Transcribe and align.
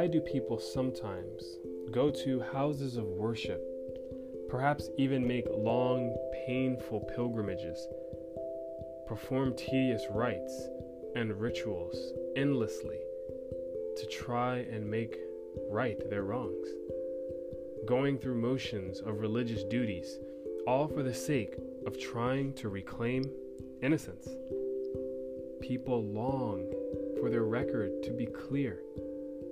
Why 0.00 0.06
do 0.06 0.22
people 0.22 0.58
sometimes 0.58 1.44
go 1.90 2.10
to 2.10 2.40
houses 2.40 2.96
of 2.96 3.04
worship, 3.04 3.62
perhaps 4.48 4.88
even 4.96 5.28
make 5.28 5.44
long, 5.50 6.16
painful 6.46 7.00
pilgrimages, 7.14 7.86
perform 9.06 9.54
tedious 9.56 10.02
rites 10.10 10.68
and 11.16 11.38
rituals 11.38 12.14
endlessly 12.34 12.96
to 13.98 14.06
try 14.06 14.60
and 14.72 14.90
make 14.90 15.18
right 15.68 15.98
their 16.08 16.22
wrongs? 16.22 16.68
Going 17.84 18.16
through 18.16 18.40
motions 18.40 19.00
of 19.00 19.20
religious 19.20 19.64
duties, 19.64 20.18
all 20.66 20.88
for 20.88 21.02
the 21.02 21.12
sake 21.12 21.56
of 21.86 22.00
trying 22.00 22.54
to 22.54 22.70
reclaim 22.70 23.30
innocence. 23.82 24.30
People 25.60 26.02
long 26.06 26.72
for 27.20 27.28
their 27.28 27.44
record 27.44 28.02
to 28.02 28.12
be 28.12 28.24
clear 28.24 28.80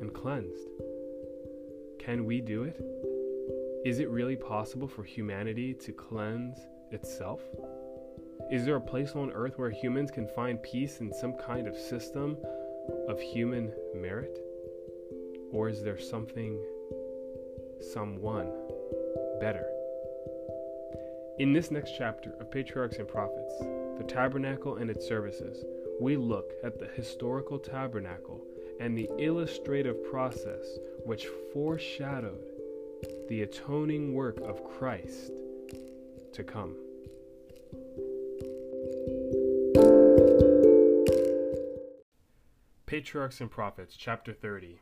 and 0.00 0.12
cleansed. 0.12 0.68
Can 1.98 2.24
we 2.24 2.40
do 2.40 2.64
it? 2.64 2.80
Is 3.84 4.00
it 4.00 4.10
really 4.10 4.36
possible 4.36 4.88
for 4.88 5.04
humanity 5.04 5.74
to 5.74 5.92
cleanse 5.92 6.58
itself? 6.90 7.40
Is 8.50 8.64
there 8.64 8.76
a 8.76 8.80
place 8.80 9.12
on 9.12 9.30
earth 9.32 9.58
where 9.58 9.70
humans 9.70 10.10
can 10.10 10.26
find 10.28 10.62
peace 10.62 11.00
in 11.00 11.12
some 11.12 11.34
kind 11.34 11.66
of 11.66 11.76
system 11.76 12.36
of 13.08 13.20
human 13.20 13.72
merit? 13.94 14.38
Or 15.52 15.68
is 15.68 15.82
there 15.82 15.98
something, 15.98 16.58
someone 17.80 18.50
better? 19.40 19.66
In 21.38 21.52
this 21.52 21.70
next 21.70 21.92
chapter 21.96 22.34
of 22.40 22.50
Patriarchs 22.50 22.96
and 22.96 23.06
Prophets, 23.06 23.54
the 23.96 24.04
tabernacle 24.08 24.76
and 24.76 24.90
its 24.90 25.06
services, 25.06 25.64
we 26.00 26.16
look 26.16 26.52
at 26.64 26.78
the 26.78 26.86
historical 26.86 27.58
tabernacle 27.58 28.44
and 28.80 28.96
the 28.96 29.08
illustrative 29.18 30.02
process 30.10 30.78
which 31.04 31.26
foreshadowed 31.52 32.44
the 33.28 33.42
atoning 33.42 34.14
work 34.14 34.38
of 34.40 34.64
Christ 34.64 35.32
to 36.32 36.44
come. 36.44 36.76
Patriarchs 42.86 43.40
and 43.40 43.50
Prophets, 43.50 43.96
chapter 43.96 44.32
30 44.32 44.80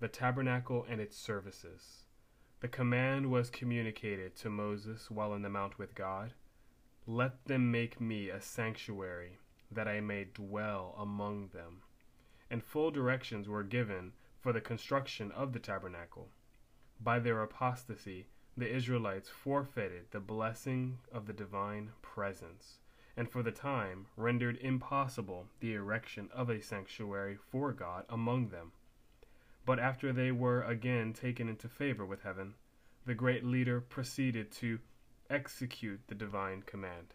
The 0.00 0.08
Tabernacle 0.08 0.86
and 0.88 1.00
its 1.00 1.16
Services. 1.16 2.04
The 2.60 2.68
command 2.68 3.30
was 3.30 3.50
communicated 3.50 4.36
to 4.36 4.50
Moses 4.50 5.10
while 5.10 5.34
in 5.34 5.42
the 5.42 5.48
mount 5.48 5.78
with 5.78 5.94
God 5.94 6.34
Let 7.06 7.44
them 7.46 7.70
make 7.70 8.00
me 8.00 8.30
a 8.30 8.40
sanctuary, 8.40 9.38
that 9.70 9.88
I 9.88 10.00
may 10.00 10.24
dwell 10.24 10.94
among 10.98 11.48
them 11.48 11.82
and 12.50 12.62
full 12.62 12.90
directions 12.90 13.48
were 13.48 13.62
given 13.62 14.12
for 14.40 14.52
the 14.52 14.60
construction 14.60 15.30
of 15.32 15.52
the 15.52 15.58
tabernacle. 15.58 16.28
By 17.00 17.18
their 17.18 17.42
apostasy, 17.42 18.26
the 18.56 18.68
Israelites 18.68 19.28
forfeited 19.28 20.10
the 20.10 20.20
blessing 20.20 20.98
of 21.12 21.26
the 21.26 21.32
divine 21.32 21.92
presence, 22.02 22.78
and 23.16 23.30
for 23.30 23.42
the 23.42 23.52
time 23.52 24.06
rendered 24.16 24.58
impossible 24.58 25.46
the 25.60 25.74
erection 25.74 26.28
of 26.32 26.50
a 26.50 26.60
sanctuary 26.60 27.36
for 27.36 27.72
God 27.72 28.04
among 28.08 28.48
them. 28.48 28.72
But 29.64 29.78
after 29.78 30.12
they 30.12 30.32
were 30.32 30.62
again 30.62 31.12
taken 31.12 31.48
into 31.48 31.68
favor 31.68 32.04
with 32.04 32.22
heaven, 32.22 32.54
the 33.06 33.14
great 33.14 33.44
leader 33.44 33.80
proceeded 33.80 34.50
to 34.52 34.78
execute 35.30 36.00
the 36.08 36.14
divine 36.14 36.62
command. 36.62 37.14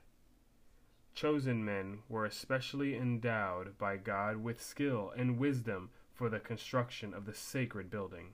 Chosen 1.15 1.63
men 1.63 1.99
were 2.09 2.25
especially 2.25 2.95
endowed 2.95 3.77
by 3.77 3.97
God 3.97 4.37
with 4.37 4.61
skill 4.61 5.13
and 5.15 5.37
wisdom 5.37 5.91
for 6.13 6.27
the 6.27 6.39
construction 6.39 7.13
of 7.13 7.25
the 7.25 7.33
sacred 7.33 7.89
building. 7.89 8.33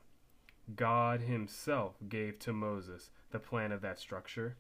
God 0.76 1.22
Himself 1.22 1.96
gave 2.08 2.40
to 2.40 2.54
Moses 2.54 3.12
the 3.32 3.40
plan 3.40 3.72
of 3.72 3.82
that 3.82 4.00
structure, 4.00 4.56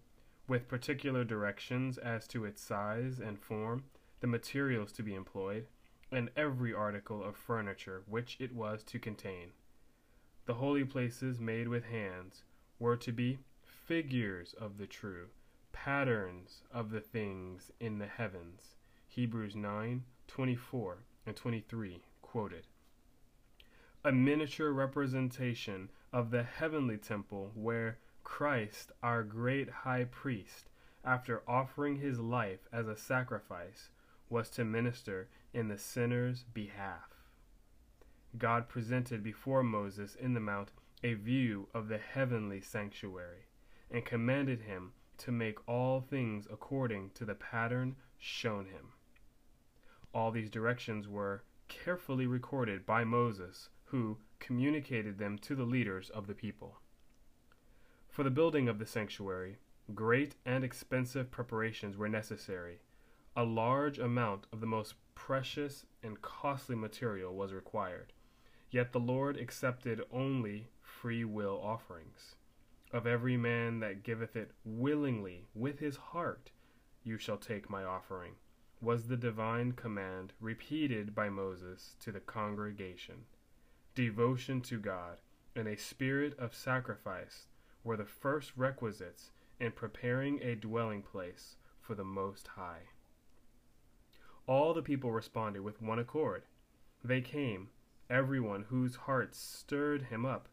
with 0.47 0.67
particular 0.67 1.23
directions 1.23 1.97
as 1.97 2.27
to 2.27 2.45
its 2.45 2.61
size 2.61 3.19
and 3.19 3.39
form, 3.39 3.85
the 4.19 4.27
materials 4.27 4.91
to 4.93 5.03
be 5.03 5.15
employed, 5.15 5.67
and 6.11 6.29
every 6.35 6.73
article 6.73 7.23
of 7.23 7.37
furniture 7.37 8.03
which 8.07 8.35
it 8.39 8.53
was 8.53 8.83
to 8.83 8.99
contain. 8.99 9.51
The 10.45 10.55
holy 10.55 10.83
places 10.83 11.39
made 11.39 11.67
with 11.67 11.85
hands 11.85 12.43
were 12.79 12.97
to 12.97 13.11
be 13.11 13.39
figures 13.63 14.53
of 14.53 14.77
the 14.77 14.87
true, 14.87 15.27
patterns 15.71 16.63
of 16.71 16.91
the 16.91 17.01
things 17.01 17.71
in 17.79 17.99
the 17.99 18.07
heavens. 18.07 18.75
Hebrews 19.07 19.55
9 19.55 20.03
24 20.27 20.97
and 21.25 21.35
23 21.35 22.03
quoted. 22.21 22.67
A 24.03 24.11
miniature 24.11 24.71
representation 24.71 25.89
of 26.13 26.31
the 26.31 26.43
heavenly 26.43 26.97
temple 26.97 27.51
where 27.55 27.97
Christ, 28.23 28.91
our 29.01 29.23
great 29.23 29.69
high 29.69 30.05
priest, 30.05 30.69
after 31.03 31.41
offering 31.47 31.97
his 31.97 32.19
life 32.19 32.67
as 32.71 32.87
a 32.87 32.95
sacrifice, 32.95 33.89
was 34.29 34.49
to 34.51 34.63
minister 34.63 35.29
in 35.53 35.67
the 35.67 35.77
sinner's 35.77 36.43
behalf. 36.43 37.09
God 38.37 38.69
presented 38.69 39.23
before 39.23 39.63
Moses 39.63 40.15
in 40.15 40.33
the 40.33 40.39
mount 40.39 40.71
a 41.03 41.15
view 41.15 41.67
of 41.73 41.87
the 41.87 41.97
heavenly 41.97 42.61
sanctuary, 42.61 43.47
and 43.89 44.05
commanded 44.05 44.61
him 44.61 44.91
to 45.19 45.31
make 45.31 45.67
all 45.67 46.01
things 46.01 46.47
according 46.51 47.11
to 47.11 47.25
the 47.25 47.35
pattern 47.35 47.95
shown 48.17 48.65
him. 48.65 48.93
All 50.13 50.31
these 50.31 50.49
directions 50.49 51.07
were 51.07 51.43
carefully 51.67 52.25
recorded 52.25 52.85
by 52.85 53.03
Moses, 53.03 53.69
who 53.85 54.17
communicated 54.39 55.17
them 55.17 55.37
to 55.39 55.55
the 55.55 55.65
leaders 55.65 56.09
of 56.09 56.27
the 56.27 56.33
people. 56.33 56.79
For 58.07 58.23
the 58.23 58.31
building 58.31 58.67
of 58.67 58.79
the 58.79 58.85
sanctuary, 58.85 59.57
great 59.93 60.35
and 60.45 60.63
expensive 60.63 61.29
preparations 61.29 61.95
were 61.95 62.09
necessary. 62.09 62.79
A 63.35 63.43
large 63.43 63.99
amount 63.99 64.47
of 64.51 64.61
the 64.61 64.67
most 64.67 64.95
precious 65.15 65.85
and 66.01 66.21
costly 66.21 66.75
material 66.75 67.35
was 67.35 67.53
required. 67.53 68.13
Yet 68.71 68.93
the 68.93 68.99
Lord 68.99 69.37
accepted 69.37 70.01
only 70.11 70.69
free 70.81 71.23
will 71.23 71.59
offerings 71.63 72.35
of 72.91 73.05
every 73.05 73.37
man 73.37 73.79
that 73.79 74.03
giveth 74.03 74.35
it 74.35 74.51
willingly 74.65 75.47
with 75.53 75.79
his 75.79 75.97
heart, 75.97 76.51
you 77.03 77.17
shall 77.17 77.37
take 77.37 77.69
my 77.69 77.83
offering, 77.83 78.33
was 78.81 79.07
the 79.07 79.17
divine 79.17 79.71
command 79.73 80.33
repeated 80.39 81.13
by 81.13 81.29
Moses 81.29 81.95
to 81.99 82.11
the 82.11 82.19
congregation. 82.19 83.25
Devotion 83.95 84.61
to 84.61 84.79
God 84.79 85.19
and 85.55 85.67
a 85.67 85.77
spirit 85.77 86.37
of 86.39 86.55
sacrifice 86.55 87.47
were 87.83 87.97
the 87.97 88.05
first 88.05 88.53
requisites 88.55 89.31
in 89.59 89.71
preparing 89.71 90.41
a 90.41 90.55
dwelling 90.55 91.01
place 91.01 91.55
for 91.81 91.95
the 91.95 92.03
Most 92.03 92.47
High. 92.47 92.83
All 94.47 94.73
the 94.73 94.81
people 94.81 95.11
responded 95.11 95.61
with 95.61 95.81
one 95.81 95.99
accord. 95.99 96.43
They 97.03 97.21
came, 97.21 97.69
everyone 98.09 98.65
whose 98.69 98.95
heart 98.95 99.35
stirred 99.35 100.03
him 100.03 100.25
up, 100.25 100.47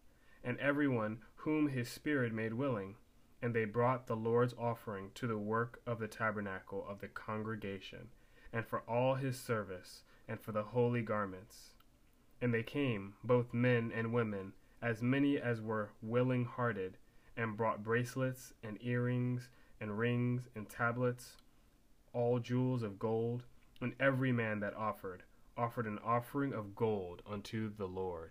and 0.47 0.59
everyone 0.61 1.19
whom 1.34 1.69
his 1.69 1.89
Spirit 1.89 2.33
made 2.33 2.55
willing. 2.55 2.95
And 3.43 3.55
they 3.55 3.67
brought 3.67 4.07
the 4.07 4.17
Lord's 4.17 4.55
offering 4.59 5.11
to 5.17 5.27
the 5.27 5.37
work 5.37 5.83
of 5.87 5.99
the 5.99 6.09
tabernacle 6.09 6.87
of 6.89 7.01
the 7.01 7.09
congregation, 7.09 8.09
and 8.53 8.65
for 8.65 8.81
all 8.89 9.17
his 9.17 9.39
service, 9.39 10.05
and 10.27 10.41
for 10.41 10.53
the 10.53 10.62
holy 10.62 11.03
garments. 11.03 11.73
And 12.41 12.55
they 12.55 12.62
came, 12.62 13.15
both 13.23 13.53
men 13.53 13.93
and 13.95 14.12
women, 14.12 14.55
as 14.81 15.03
many 15.03 15.39
as 15.39 15.61
were 15.61 15.91
willing 16.01 16.45
hearted, 16.45 16.97
and 17.37 17.56
brought 17.56 17.85
bracelets, 17.85 18.55
and 18.62 18.79
earrings, 18.81 19.51
and 19.81 19.99
rings, 19.99 20.49
and 20.55 20.69
tablets, 20.69 21.37
all 22.12 22.39
jewels 22.39 22.83
of 22.83 22.99
gold, 22.99 23.43
and 23.81 23.95
every 24.01 24.33
man 24.33 24.61
that 24.61 24.75
offered, 24.75 25.23
offered 25.56 25.87
an 25.87 25.99
offering 26.05 26.55
of 26.55 26.75
gold 26.75 27.20
unto 27.31 27.70
the 27.76 27.87
Lord. 27.87 28.31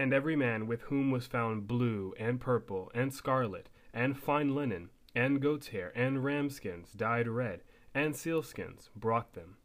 And 0.00 0.14
every 0.14 0.34
man 0.34 0.66
with 0.66 0.80
whom 0.84 1.10
was 1.10 1.26
found 1.26 1.68
blue, 1.68 2.14
and 2.18 2.40
purple, 2.40 2.90
and 2.94 3.12
scarlet, 3.12 3.68
and 3.92 4.16
fine 4.16 4.54
linen, 4.54 4.88
and 5.14 5.42
goat's 5.42 5.68
hair, 5.68 5.92
and 5.94 6.24
ram 6.24 6.48
skins 6.48 6.94
dyed 6.94 7.28
red, 7.28 7.60
and 7.94 8.14
sealskins, 8.14 8.88
brought 8.96 9.34
them. 9.34 9.58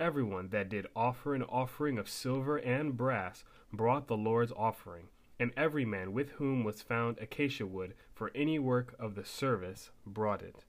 Every 0.00 0.22
one 0.22 0.48
that 0.48 0.70
did 0.70 0.86
offer 0.96 1.34
an 1.34 1.42
offering 1.42 1.98
of 1.98 2.08
silver 2.08 2.56
and 2.56 2.96
brass 2.96 3.44
brought 3.70 4.06
the 4.06 4.16
Lord's 4.16 4.50
offering, 4.52 5.08
and 5.38 5.52
every 5.58 5.84
man 5.84 6.14
with 6.14 6.30
whom 6.30 6.64
was 6.64 6.80
found 6.80 7.18
acacia 7.18 7.66
wood 7.66 7.92
for 8.14 8.30
any 8.34 8.58
work 8.58 8.94
of 8.98 9.14
the 9.14 9.26
service 9.26 9.90
brought 10.06 10.40
it. 10.40 10.64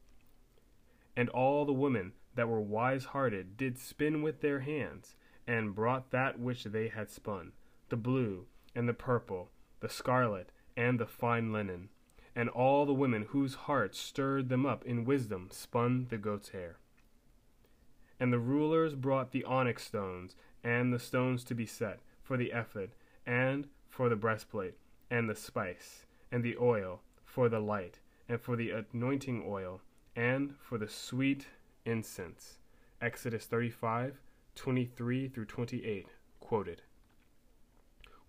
And 1.15 1.29
all 1.29 1.63
the 1.63 1.71
women 1.71 2.11
that 2.35 2.49
were 2.49 2.59
wise 2.59 3.05
hearted 3.05 3.55
did 3.55 3.79
spin 3.79 4.21
with 4.21 4.41
their 4.41 4.59
hands, 4.59 5.15
and 5.47 5.73
brought 5.73 6.11
that 6.11 6.41
which 6.41 6.65
they 6.65 6.89
had 6.89 7.09
spun, 7.09 7.53
the 7.87 7.95
blue, 7.95 8.47
and 8.75 8.87
the 8.87 8.93
purple, 8.93 9.49
the 9.79 9.89
scarlet, 9.89 10.51
and 10.75 10.99
the 10.99 11.05
fine 11.05 11.51
linen. 11.51 11.89
And 12.35 12.49
all 12.49 12.85
the 12.85 12.93
women 12.93 13.27
whose 13.29 13.53
hearts 13.53 13.99
stirred 13.99 14.49
them 14.49 14.65
up 14.65 14.83
in 14.85 15.05
wisdom 15.05 15.49
spun 15.51 16.07
the 16.09 16.17
goat's 16.17 16.49
hair. 16.49 16.77
And 18.19 18.33
the 18.33 18.39
rulers 18.39 18.95
brought 18.95 19.31
the 19.31 19.43
onyx 19.43 19.83
stones, 19.83 20.35
and 20.63 20.93
the 20.93 20.99
stones 20.99 21.43
to 21.45 21.55
be 21.55 21.65
set, 21.65 21.99
for 22.23 22.37
the 22.37 22.51
ephod, 22.51 22.91
and 23.25 23.67
for 23.89 24.09
the 24.09 24.15
breastplate, 24.15 24.75
and 25.11 25.29
the 25.29 25.35
spice, 25.35 26.05
and 26.31 26.43
the 26.43 26.57
oil, 26.59 27.01
for 27.23 27.49
the 27.49 27.59
light, 27.59 27.99
and 28.27 28.41
for 28.41 28.55
the 28.55 28.71
anointing 28.71 29.43
oil, 29.45 29.81
and 30.15 30.55
for 30.59 30.77
the 30.77 30.87
sweet 30.87 31.47
incense. 31.85 32.57
Exodus 33.01 33.45
35, 33.45 34.19
23 34.55 35.27
through 35.27 35.45
28, 35.45 36.07
quoted. 36.39 36.81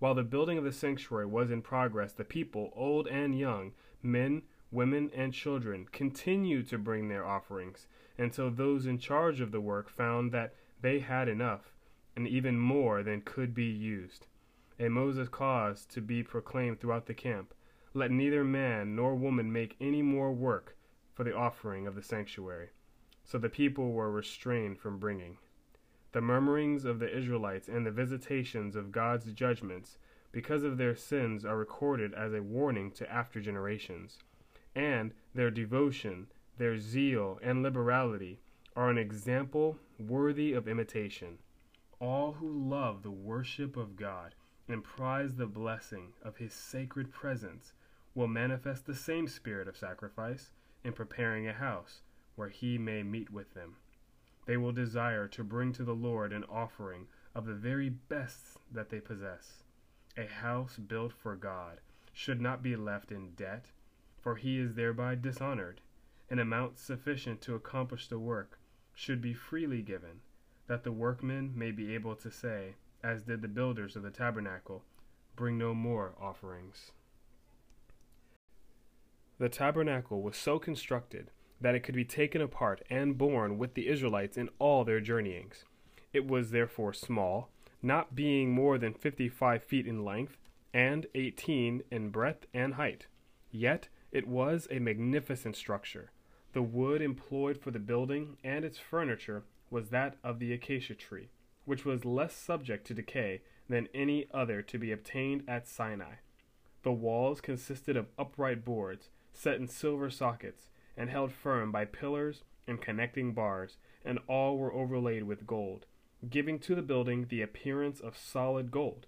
While 0.05 0.15
the 0.15 0.23
building 0.23 0.59
of 0.59 0.65
the 0.65 0.73
sanctuary 0.73 1.25
was 1.25 1.51
in 1.51 1.63
progress, 1.63 2.13
the 2.13 2.25
people, 2.25 2.75
old 2.77 3.09
and 3.09 3.39
young, 3.39 3.73
men, 4.03 4.43
women, 4.71 5.11
and 5.15 5.33
children, 5.33 5.89
continued 5.93 6.69
to 6.69 6.77
bring 6.77 7.09
their 7.09 7.25
offerings 7.25 7.87
until 8.19 8.51
those 8.51 8.85
in 8.85 8.99
charge 8.99 9.41
of 9.41 9.51
the 9.51 9.63
work 9.63 9.89
found 9.89 10.31
that 10.31 10.53
they 10.83 10.99
had 10.99 11.27
enough, 11.27 11.73
and 12.15 12.29
even 12.29 12.59
more 12.59 13.03
than 13.03 13.23
could 13.23 13.55
be 13.55 13.65
used. 13.65 14.27
And 14.79 14.93
Moses 14.93 15.31
caused 15.31 15.91
to 15.93 16.03
be 16.03 16.23
proclaimed 16.23 16.81
throughout 16.81 17.07
the 17.07 17.15
camp 17.15 17.55
Let 17.95 18.11
neither 18.11 18.45
man 18.45 18.95
nor 18.95 19.15
woman 19.15 19.51
make 19.51 19.75
any 19.81 20.03
more 20.03 20.35
work 20.35 20.77
for 21.15 21.25
the 21.25 21.35
offering 21.35 21.87
of 21.87 21.95
the 21.95 22.03
sanctuary. 22.03 22.69
So 23.25 23.39
the 23.39 23.49
people 23.49 23.93
were 23.93 24.11
restrained 24.11 24.79
from 24.79 24.99
bringing. 24.99 25.39
The 26.15 26.21
murmurings 26.21 26.85
of 26.85 27.01
the 27.01 27.13
Israelites 27.13 27.67
and 27.67 27.85
the 27.85 27.91
visitations 27.91 28.77
of 28.77 28.93
God's 28.93 29.33
judgments 29.33 29.99
because 30.31 30.63
of 30.63 30.79
their 30.79 30.95
sins 30.95 31.45
are 31.45 31.57
recorded 31.57 32.15
as 32.15 32.33
a 32.33 32.41
warning 32.41 32.93
to 32.93 33.13
after 33.13 33.41
generations, 33.41 34.21
and 34.77 35.13
their 35.35 35.51
devotion, 35.51 36.29
their 36.57 36.79
zeal, 36.79 37.41
and 37.43 37.65
liberality 37.65 38.39
are 38.77 38.91
an 38.91 38.97
example 38.97 39.77
worthy 39.99 40.53
of 40.53 40.69
imitation. 40.69 41.39
All 41.99 42.35
who 42.35 42.49
love 42.49 43.03
the 43.03 43.11
worship 43.11 43.77
of 43.77 43.97
God 43.97 44.37
and 44.69 44.85
prize 44.85 45.35
the 45.35 45.47
blessing 45.47 46.13
of 46.23 46.37
His 46.37 46.53
sacred 46.53 47.11
presence 47.11 47.73
will 48.15 48.29
manifest 48.29 48.87
the 48.87 48.95
same 48.95 49.27
spirit 49.27 49.67
of 49.67 49.77
sacrifice 49.77 50.53
in 50.85 50.93
preparing 50.93 51.49
a 51.49 51.53
house 51.53 52.03
where 52.37 52.51
He 52.51 52.79
may 52.79 53.03
meet 53.03 53.33
with 53.33 53.53
them. 53.55 53.79
They 54.47 54.57
will 54.57 54.73
desire 54.73 55.27
to 55.29 55.45
bring 55.45 55.73
to 55.75 55.85
the 55.85 55.95
Lord 55.95 56.33
an 56.33 56.45
offering 56.45 57.07
of 57.35 57.47
the 57.47 57.55
very 57.55 57.89
best 57.89 58.59
that 58.71 58.91
they 58.91 59.01
possess. 59.01 59.63
A 60.17 60.27
house 60.27 60.77
built 60.77 61.13
for 61.13 61.35
God 61.35 61.81
should 62.13 62.41
not 62.41 62.63
be 62.63 62.77
left 62.77 63.11
in 63.11 63.35
debt, 63.35 63.67
for 64.21 64.37
he 64.37 64.59
is 64.59 64.75
thereby 64.75 65.15
dishonored. 65.15 65.81
An 66.31 66.39
amount 66.39 66.79
sufficient 66.79 67.41
to 67.43 67.55
accomplish 67.55 68.09
the 68.09 68.19
work 68.19 68.59
should 68.95 69.21
be 69.21 69.35
freely 69.35 69.83
given, 69.83 70.21
that 70.67 70.85
the 70.85 70.93
workmen 70.93 71.53
may 71.55 71.71
be 71.71 71.95
able 71.95 72.15
to 72.17 72.31
say, 72.31 72.77
as 73.03 73.23
did 73.23 73.43
the 73.43 73.49
builders 73.49 73.97
of 73.97 74.03
the 74.03 74.11
tabernacle, 74.11 74.85
Bring 75.37 75.59
no 75.59 75.75
more 75.75 76.15
offerings. 76.21 76.93
The 79.39 79.49
tabernacle 79.49 80.23
was 80.23 80.37
so 80.37 80.61
constructed 80.61 81.33
that 81.65 81.75
it 81.75 81.81
could 81.81 81.95
be 81.95 82.05
taken 82.05 82.43
apart 82.43 82.83
and 82.91 83.17
borne 83.17 83.57
with 83.57 83.73
the 83.73 83.89
Israelites 83.89 84.37
in 84.37 84.51
all 84.59 84.85
their 84.85 85.01
journeyings. 85.01 85.65
It 86.13 86.29
was 86.29 86.51
therefore 86.51 86.93
small, 86.93 87.49
not 87.81 88.15
being 88.15 88.53
more 88.53 88.77
than 88.77 88.93
fifty 88.93 89.31
five 89.31 89.65
feet 89.65 89.87
in 89.87 90.05
length, 90.05 90.37
and 90.75 91.07
eighteen 91.15 91.83
in 91.91 92.11
breadth 92.11 92.45
and 92.53 92.75
height. 92.75 93.07
Yet 93.51 93.89
it 94.13 94.29
was 94.29 94.69
a 94.71 94.79
magnificent 94.79 95.57
structure. 95.57 96.11
The 96.53 96.61
wood 96.61 97.01
employed 97.01 97.57
for 97.57 97.71
the 97.71 97.79
building 97.79 98.37
and 98.45 98.63
its 98.63 98.79
furniture 98.79 99.45
was 99.71 99.89
that 99.89 100.17
of 100.23 100.41
the 100.41 100.53
acacia 100.53 100.95
tree, 100.95 101.31
which 101.65 101.87
was 101.87 102.05
less 102.05 102.35
subject 102.35 102.87
to 102.89 102.95
decay 102.95 103.41
than 103.71 103.89
any 103.95 104.27
other 104.35 104.61
to 104.61 104.79
be 104.79 104.93
obtained 104.93 105.45
at 105.49 105.67
Sinai. 105.67 106.17
The 106.83 106.93
walls 106.93 107.41
consisted 107.41 107.97
of 107.97 108.09
upright 108.19 108.67
boards, 108.67 109.09
set 109.33 109.57
in 109.57 109.67
silver 109.67 110.11
sockets, 110.11 110.69
and 110.97 111.11
held 111.11 111.33
firm 111.33 111.73
by 111.73 111.85
pillars 111.85 112.43
and 112.67 112.81
connecting 112.81 113.33
bars, 113.33 113.77
and 114.05 114.19
all 114.27 114.57
were 114.59 114.73
overlaid 114.73 115.23
with 115.25 115.47
gold, 115.47 115.87
giving 116.31 116.59
to 116.59 116.75
the 116.75 116.83
building 116.83 117.27
the 117.29 117.43
appearance 117.43 118.01
of 118.01 118.17
solid 118.17 118.71
gold. 118.71 119.07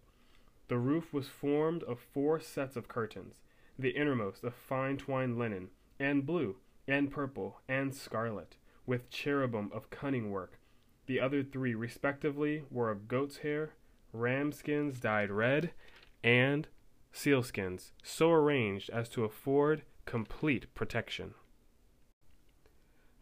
The 0.68 0.78
roof 0.78 1.12
was 1.12 1.28
formed 1.28 1.82
of 1.84 2.00
four 2.00 2.40
sets 2.40 2.76
of 2.76 2.88
curtains, 2.88 3.36
the 3.78 3.90
innermost 3.90 4.42
of 4.42 4.54
fine 4.54 4.96
twined 4.96 5.38
linen, 5.38 5.68
and 5.98 6.26
blue, 6.26 6.56
and 6.88 7.10
purple, 7.10 7.60
and 7.68 7.94
scarlet, 7.94 8.56
with 8.84 9.10
cherubim 9.10 9.70
of 9.72 9.90
cunning 9.90 10.30
work. 10.30 10.58
The 11.06 11.20
other 11.20 11.42
three, 11.42 11.74
respectively, 11.74 12.64
were 12.70 12.90
of 12.90 13.08
goat's 13.08 13.38
hair, 13.38 13.74
ram 14.12 14.52
skins 14.52 14.98
dyed 14.98 15.30
red, 15.30 15.70
and 16.24 16.66
sealskins, 17.12 17.92
so 18.02 18.32
arranged 18.32 18.90
as 18.90 19.08
to 19.10 19.24
afford 19.24 19.82
complete 20.04 20.72
protection. 20.74 21.34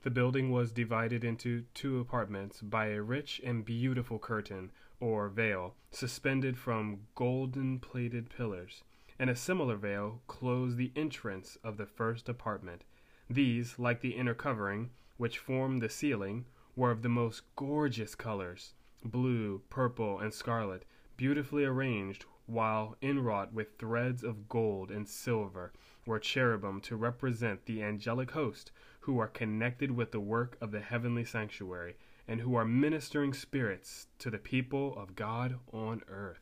The 0.04 0.10
building 0.10 0.50
was 0.50 0.70
divided 0.70 1.24
into 1.24 1.64
two 1.72 1.98
apartments 1.98 2.60
by 2.60 2.88
a 2.88 3.00
rich 3.00 3.40
and 3.42 3.64
beautiful 3.64 4.18
curtain, 4.18 4.70
or 5.00 5.30
veil, 5.30 5.76
suspended 5.92 6.58
from 6.58 7.06
golden 7.14 7.78
plated 7.78 8.28
pillars, 8.28 8.84
and 9.18 9.30
a 9.30 9.34
similar 9.34 9.76
veil 9.76 10.20
closed 10.26 10.76
the 10.76 10.92
entrance 10.94 11.56
of 11.64 11.78
the 11.78 11.86
first 11.86 12.28
apartment. 12.28 12.84
These, 13.30 13.78
like 13.78 14.02
the 14.02 14.10
inner 14.10 14.34
covering, 14.34 14.90
which 15.16 15.38
formed 15.38 15.80
the 15.80 15.88
ceiling, 15.88 16.44
were 16.76 16.90
of 16.90 17.00
the 17.00 17.08
most 17.08 17.40
gorgeous 17.56 18.14
colors 18.14 18.74
blue, 19.02 19.62
purple, 19.70 20.18
and 20.18 20.34
scarlet, 20.34 20.84
beautifully 21.16 21.64
arranged, 21.64 22.26
while 22.44 22.98
inwrought 23.00 23.54
with 23.54 23.78
threads 23.78 24.22
of 24.22 24.50
gold 24.50 24.90
and 24.90 25.08
silver 25.08 25.72
were 26.04 26.18
cherubim 26.18 26.82
to 26.82 26.94
represent 26.94 27.64
the 27.64 27.82
angelic 27.82 28.32
host 28.32 28.70
who 29.04 29.18
are 29.18 29.28
connected 29.28 29.90
with 29.90 30.12
the 30.12 30.20
work 30.20 30.56
of 30.62 30.70
the 30.70 30.80
heavenly 30.80 31.26
sanctuary, 31.26 31.94
and 32.26 32.40
who 32.40 32.54
are 32.54 32.64
ministering 32.64 33.34
spirits 33.34 34.06
to 34.18 34.30
the 34.30 34.38
people 34.38 34.96
of 34.96 35.14
God 35.14 35.58
on 35.74 36.00
earth. 36.08 36.40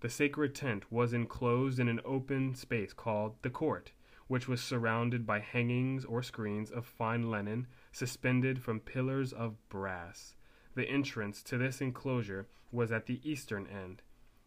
The 0.00 0.08
sacred 0.08 0.54
tent 0.54 0.92
was 0.92 1.12
enclosed 1.12 1.80
in 1.80 1.88
an 1.88 2.00
open 2.04 2.54
space 2.54 2.92
called 2.92 3.34
the 3.42 3.50
court, 3.50 3.90
which 4.28 4.46
was 4.46 4.62
surrounded 4.62 5.26
by 5.26 5.40
hangings 5.40 6.04
or 6.04 6.22
screens 6.22 6.70
of 6.70 6.86
fine 6.86 7.28
linen 7.28 7.66
suspended 7.90 8.62
from 8.62 8.78
pillars 8.78 9.32
of 9.32 9.56
brass. 9.68 10.36
The 10.76 10.88
entrance 10.88 11.42
to 11.44 11.58
this 11.58 11.80
enclosure 11.80 12.46
was 12.70 12.92
at 12.92 13.06
the 13.06 13.20
eastern 13.28 13.66
end. 13.66 14.02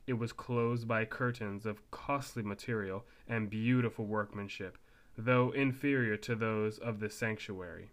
It 0.07 0.13
was 0.13 0.31
closed 0.31 0.87
by 0.87 1.03
curtains 1.03 1.65
of 1.65 1.91
costly 1.91 2.43
material 2.43 3.05
and 3.27 3.49
beautiful 3.49 4.05
workmanship, 4.05 4.77
though 5.17 5.51
inferior 5.51 6.17
to 6.17 6.35
those 6.35 6.77
of 6.77 6.99
the 6.99 7.09
sanctuary. 7.09 7.91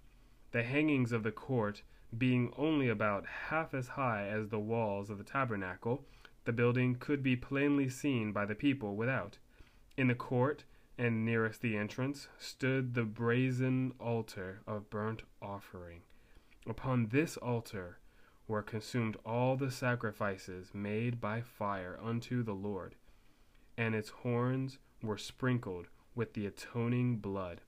The 0.53 0.63
hangings 0.63 1.13
of 1.13 1.23
the 1.23 1.33
court 1.33 1.83
being 2.17 2.53
only 2.57 2.89
about 2.89 3.27
half 3.27 3.75
as 3.75 3.89
high 3.89 4.27
as 4.29 4.49
the 4.49 4.59
walls 4.59 5.11
of 5.11 5.19
the 5.19 5.25
tabernacle, 5.25 6.05
the 6.45 6.53
building 6.53 6.95
could 6.95 7.23
be 7.23 7.37
plainly 7.37 7.89
seen 7.89 8.33
by 8.33 8.47
the 8.47 8.55
people 8.55 8.97
without. 8.97 9.39
In 9.97 10.07
the 10.07 10.15
court, 10.15 10.65
and 10.97 11.25
nearest 11.25 11.61
the 11.61 11.77
entrance, 11.77 12.29
stood 12.39 12.95
the 12.95 13.05
brazen 13.05 13.93
altar 14.01 14.63
of 14.67 14.89
burnt 14.89 15.23
offering. 15.43 16.03
Upon 16.67 17.09
this 17.09 17.37
altar 17.37 17.99
were 18.47 18.63
consumed 18.63 19.17
all 19.25 19.57
the 19.57 19.71
sacrifices 19.71 20.71
made 20.73 21.21
by 21.21 21.43
fire 21.43 21.99
unto 22.03 22.43
the 22.43 22.55
Lord, 22.55 22.95
and 23.77 23.95
its 23.95 24.09
horns 24.09 24.79
were 25.03 25.19
sprinkled 25.19 25.89
with 26.19 26.33
the 26.33 26.47
atoning 26.47 27.17
blood. 27.17 27.61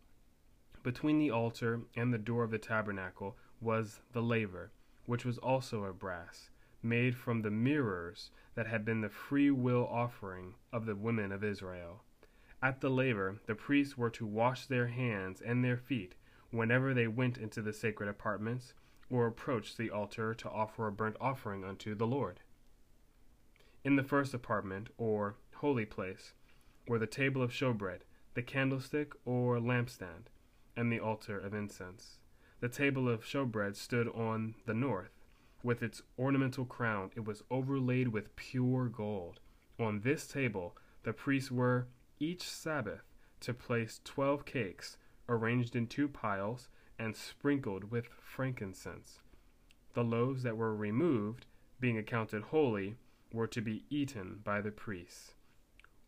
Between 0.83 1.21
the 1.21 1.31
altar 1.31 1.83
and 1.95 2.13
the 2.13 2.19
door 2.19 2.43
of 2.43 2.51
the 2.51 2.59
tabernacle 2.59 3.37
was 3.61 4.01
the 4.13 4.21
laver, 4.21 4.73
which 5.07 5.25
was 5.25 5.39
also 5.39 5.85
of 5.85 6.01
brass, 6.01 6.51
made 6.83 7.15
from 7.15 7.43
the 7.43 7.51
mirrors 7.53 8.33
that 8.57 8.67
had 8.67 8.85
been 8.85 9.03
the 9.03 9.09
free 9.09 9.53
will 9.53 9.87
offering 9.87 10.55
of 10.73 10.85
the 10.85 10.97
women 10.97 11.31
of 11.31 11.45
Israel. 11.45 12.03
At 12.61 12.81
the 12.81 12.91
laver, 12.91 13.41
the 13.47 13.55
priests 13.55 13.97
were 13.97 14.11
to 14.11 14.27
wash 14.27 14.67
their 14.67 14.89
hands 14.89 15.41
and 15.41 15.65
their 15.65 15.77
feet 15.77 16.17
whenever 16.51 16.93
they 16.93 17.07
went 17.07 17.39
into 17.39 17.63
the 17.63 17.73
sacred 17.73 18.09
apartments 18.09 18.75
or 19.09 19.29
approached 19.29 19.79
the 19.79 19.91
altar 19.91 20.35
to 20.35 20.51
offer 20.51 20.89
a 20.89 20.93
burnt 20.93 21.17
offering 21.21 21.63
unto 21.63 21.95
the 21.95 22.07
Lord. 22.07 22.41
In 23.85 23.95
the 23.95 24.03
first 24.03 24.35
apartment, 24.35 24.89
or 24.99 25.37
holy 25.55 25.87
place, 25.87 26.33
were 26.89 26.99
the 26.99 27.07
table 27.07 27.43
of 27.43 27.53
showbread, 27.53 28.01
the 28.35 28.43
candlestick 28.43 29.13
or 29.25 29.59
lampstand, 29.59 30.27
and 30.77 30.93
the 30.93 31.01
altar 31.01 31.39
of 31.39 31.55
incense. 31.55 32.19
The 32.61 32.69
table 32.69 33.09
of 33.09 33.25
showbread 33.25 33.77
stood 33.77 34.09
on 34.09 34.55
the 34.67 34.75
north. 34.75 35.25
With 35.63 35.83
its 35.83 36.03
ornamental 36.19 36.65
crown, 36.65 37.11
it 37.17 37.25
was 37.25 37.43
overlaid 37.51 38.09
with 38.09 38.37
pure 38.37 38.89
gold. 38.89 39.41
On 39.79 40.01
this 40.01 40.27
table, 40.27 40.77
the 41.03 41.13
priests 41.13 41.51
were, 41.51 41.89
each 42.19 42.43
Sabbath, 42.43 43.03
to 43.41 43.55
place 43.55 44.01
twelve 44.05 44.45
cakes, 44.45 44.97
arranged 45.29 45.75
in 45.75 45.87
two 45.87 46.09
piles, 46.09 46.69
and 46.99 47.17
sprinkled 47.17 47.91
with 47.91 48.09
frankincense. 48.21 49.21
The 49.95 50.05
loaves 50.05 50.43
that 50.43 50.57
were 50.57 50.75
removed, 50.75 51.47
being 51.81 51.97
accounted 51.97 52.43
holy, 52.45 52.97
were 53.33 53.47
to 53.47 53.61
be 53.61 53.85
eaten 53.89 54.41
by 54.45 54.61
the 54.61 54.71
priests. 54.71 55.35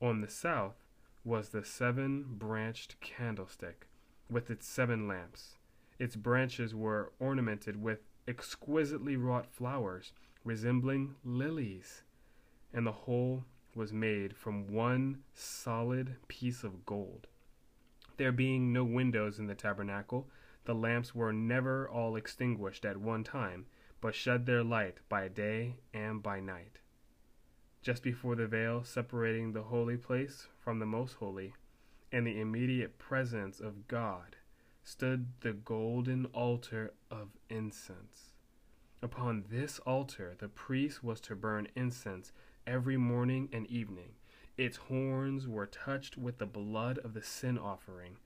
On 0.01 0.21
the 0.21 0.29
south 0.29 0.82
was 1.25 1.51
the 1.51 1.65
seven 1.65 2.25
branched 2.29 3.01
candlestick, 3.01 3.87
with 4.29 4.51
its 4.51 4.67
seven 4.67 5.07
lamps. 5.07 5.57
Its 5.99 6.17
branches 6.17 6.75
were 6.75 7.13
ornamented 7.21 7.81
with 7.81 8.01
exquisitely 8.27 9.17
wrought 9.17 9.47
flowers, 9.47 10.13
resembling 10.45 11.15
lilies, 11.25 12.03
and 12.73 12.87
the 12.87 12.93
whole 12.93 13.45
was 13.75 13.93
made 13.93 14.37
from 14.37 14.67
one 14.73 15.23
solid 15.33 16.17
piece 16.29 16.65
of 16.65 16.85
gold. 16.85 17.27
There 18.17 18.33
being 18.33 18.73
no 18.73 18.85
windows 18.85 19.39
in 19.39 19.47
the 19.47 19.55
tabernacle, 19.55 20.29
the 20.65 20.75
lamps 20.75 21.15
were 21.15 21.33
never 21.33 21.89
all 21.89 22.17
extinguished 22.17 22.85
at 22.85 22.97
one 22.97 23.25
time, 23.25 23.67
but 24.01 24.15
shed 24.15 24.47
their 24.47 24.63
light 24.63 24.99
by 25.09 25.29
day 25.29 25.77
and 25.95 26.23
by 26.23 26.41
night. 26.41 26.79
Just 27.83 28.05
before 28.05 28.37
the 28.37 28.47
veil 28.47 28.85
separating 28.85 29.53
the 29.53 29.65
holy 29.65 29.97
place 29.97 30.47
from 30.63 30.79
the 30.79 30.87
most 30.87 31.15
holy, 31.15 31.55
and 32.13 32.25
the 32.25 32.41
immediate 32.41 32.97
presence 32.97 33.59
of 33.59 33.89
God, 33.89 34.37
stood 34.85 35.27
the 35.41 35.53
golden 35.53 36.27
altar 36.27 36.93
of 37.11 37.31
incense. 37.49 38.35
Upon 39.03 39.47
this 39.51 39.81
altar 39.81 40.37
the 40.39 40.49
priest 40.49 41.03
was 41.03 41.21
to 41.23 41.35
burn 41.35 41.67
incense 41.75 42.31
every 42.69 42.97
morning 42.97 43.49
and 43.53 43.67
evening. 43.67 44.15
Its 44.57 44.77
horns 44.77 45.49
were 45.49 45.67
touched 45.67 46.17
with 46.17 46.39
the 46.39 46.47
blood 46.47 46.99
of 46.99 47.15
the 47.15 47.23
sin 47.23 47.59
offering, 47.59 48.17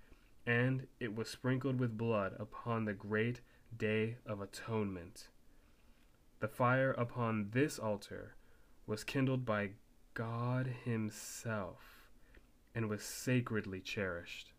and 0.44 0.86
it 1.00 1.14
was 1.14 1.30
sprinkled 1.30 1.80
with 1.80 1.96
blood 1.96 2.36
upon 2.38 2.84
the 2.84 2.92
great 2.92 3.40
day 3.74 4.16
of 4.26 4.42
atonement. 4.42 5.28
The 6.40 6.48
fire 6.48 6.92
upon 6.92 7.52
this 7.52 7.78
altar 7.78 8.34
was 8.86 9.04
kindled 9.04 9.44
by 9.44 9.70
God 10.14 10.66
Himself 10.84 12.10
and 12.74 12.88
was 12.88 13.02
sacredly 13.02 13.80
cherished. 13.80 14.52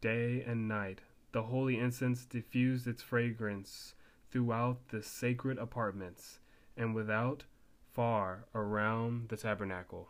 Day 0.00 0.42
and 0.46 0.68
night, 0.68 1.00
the 1.32 1.44
holy 1.44 1.78
incense 1.78 2.24
diffused 2.24 2.86
its 2.86 3.02
fragrance 3.02 3.94
throughout 4.30 4.88
the 4.88 5.02
sacred 5.02 5.58
apartments 5.58 6.38
and 6.76 6.94
without, 6.94 7.44
far 7.92 8.46
around 8.54 9.28
the 9.28 9.36
tabernacle. 9.36 10.08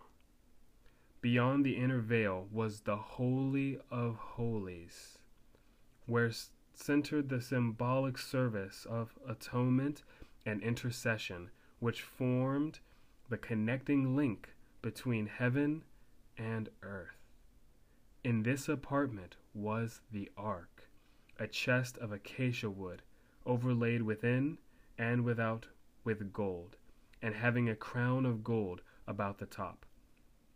Beyond 1.20 1.64
the 1.64 1.76
inner 1.76 2.00
veil 2.00 2.48
was 2.52 2.80
the 2.80 2.96
Holy 2.96 3.78
of 3.90 4.16
Holies, 4.16 5.18
where 6.06 6.30
centered 6.74 7.28
the 7.28 7.40
symbolic 7.40 8.18
service 8.18 8.86
of 8.88 9.18
atonement 9.26 10.02
and 10.44 10.62
intercession, 10.62 11.50
which 11.80 12.02
formed 12.02 12.80
the 13.28 13.38
connecting 13.38 14.16
link 14.16 14.54
between 14.82 15.26
heaven 15.26 15.82
and 16.36 16.68
earth. 16.82 17.16
In 18.22 18.42
this 18.42 18.68
apartment 18.68 19.36
was 19.52 20.00
the 20.10 20.30
ark, 20.36 20.88
a 21.38 21.46
chest 21.46 21.98
of 21.98 22.12
acacia 22.12 22.70
wood, 22.70 23.02
overlaid 23.46 24.02
within 24.02 24.58
and 24.98 25.24
without 25.24 25.66
with 26.04 26.32
gold, 26.32 26.76
and 27.20 27.34
having 27.34 27.68
a 27.68 27.76
crown 27.76 28.24
of 28.24 28.44
gold 28.44 28.82
about 29.06 29.38
the 29.38 29.46
top. 29.46 29.84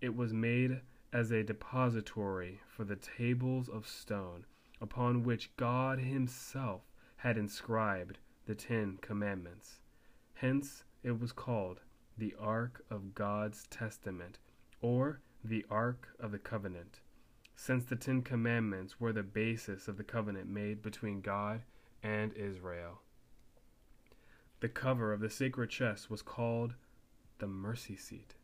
It 0.01 0.15
was 0.15 0.33
made 0.33 0.81
as 1.13 1.31
a 1.31 1.43
depository 1.43 2.61
for 2.69 2.85
the 2.85 2.97
tables 2.97 3.69
of 3.69 3.87
stone 3.87 4.45
upon 4.81 5.25
which 5.25 5.57
God 5.57 5.99
Himself 5.99 6.83
had 7.17 7.37
inscribed 7.37 8.19
the 8.47 8.55
Ten 8.55 8.99
Commandments. 9.01 9.81
Hence 10.35 10.85
it 11.03 11.19
was 11.19 11.33
called 11.33 11.81
the 12.17 12.35
Ark 12.39 12.85
of 12.91 13.15
God's 13.15 13.67
Testament, 13.69 14.39
or 14.81 15.21
the 15.45 15.65
Ark 15.71 16.09
of 16.19 16.33
the 16.33 16.39
Covenant, 16.39 17.01
since 17.55 17.85
the 17.85 17.97
Ten 17.97 18.23
Commandments 18.23 18.99
were 18.99 19.13
the 19.13 19.23
basis 19.23 19.89
of 19.89 19.97
the 19.97 20.05
covenant 20.05 20.49
made 20.49 20.83
between 20.83 21.21
God 21.21 21.63
and 22.03 22.33
Israel. 22.35 23.03
The 24.61 24.69
cover 24.69 25.13
of 25.13 25.21
the 25.21 25.31
sacred 25.31 25.71
chest 25.71 26.11
was 26.11 26.23
called 26.23 26.75
the 27.39 27.47
mercy 27.47 27.97
seat. 27.97 28.35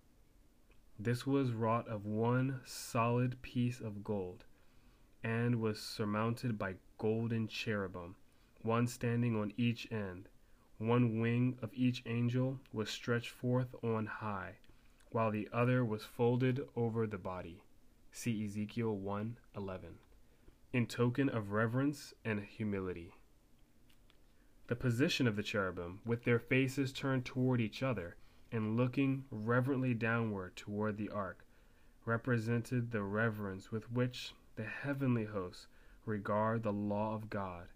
This 0.98 1.26
was 1.26 1.52
wrought 1.52 1.88
of 1.88 2.06
one 2.06 2.60
solid 2.64 3.42
piece 3.42 3.80
of 3.80 4.04
gold, 4.04 4.44
and 5.24 5.60
was 5.60 5.80
surmounted 5.80 6.56
by 6.56 6.76
golden 6.98 7.48
cherubim, 7.48 8.14
one 8.62 8.86
standing 8.86 9.34
on 9.34 9.52
each 9.56 9.90
end. 9.90 10.28
One 10.78 11.20
wing 11.20 11.56
of 11.62 11.70
each 11.72 12.02
angel 12.04 12.60
was 12.72 12.90
stretched 12.90 13.30
forth 13.30 13.74
on 13.84 14.06
high, 14.06 14.56
while 15.10 15.30
the 15.30 15.48
other 15.52 15.84
was 15.84 16.04
folded 16.04 16.66
over 16.74 17.06
the 17.06 17.16
body. 17.16 17.62
See 18.10 18.44
Ezekiel 18.44 18.98
1:11. 18.98 19.94
In 20.72 20.86
token 20.86 21.28
of 21.28 21.52
reverence 21.52 22.12
and 22.24 22.40
humility. 22.40 23.14
The 24.66 24.74
position 24.74 25.28
of 25.28 25.36
the 25.36 25.44
cherubim, 25.44 26.00
with 26.04 26.24
their 26.24 26.40
faces 26.40 26.92
turned 26.92 27.24
toward 27.24 27.60
each 27.60 27.82
other, 27.82 28.16
and 28.50 28.76
looking 28.76 29.26
reverently 29.30 29.94
downward 29.94 30.56
toward 30.56 30.96
the 30.96 31.08
ark, 31.08 31.46
represented 32.04 32.90
the 32.90 33.02
reverence 33.02 33.70
with 33.70 33.90
which 33.92 34.34
the 34.56 34.64
heavenly 34.64 35.26
hosts 35.26 35.68
regard 36.04 36.62
the 36.64 36.72
law 36.72 37.14
of 37.14 37.30
God 37.30 37.68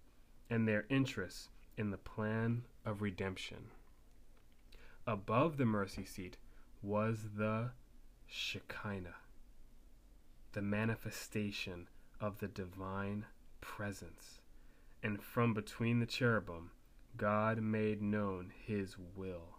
and 0.50 0.66
their 0.66 0.84
interest 0.88 1.50
in 1.76 1.90
the 1.90 1.98
plan 1.98 2.64
of 2.88 3.02
redemption. 3.02 3.70
Above 5.06 5.56
the 5.56 5.64
mercy 5.64 6.04
seat 6.04 6.36
was 6.82 7.30
the 7.36 7.70
Shekinah, 8.26 9.16
the 10.52 10.62
manifestation 10.62 11.88
of 12.20 12.38
the 12.38 12.48
divine 12.48 13.26
presence, 13.60 14.40
and 15.02 15.22
from 15.22 15.54
between 15.54 16.00
the 16.00 16.06
cherubim, 16.06 16.70
God 17.16 17.60
made 17.60 18.02
known 18.02 18.52
his 18.66 18.96
will 19.16 19.58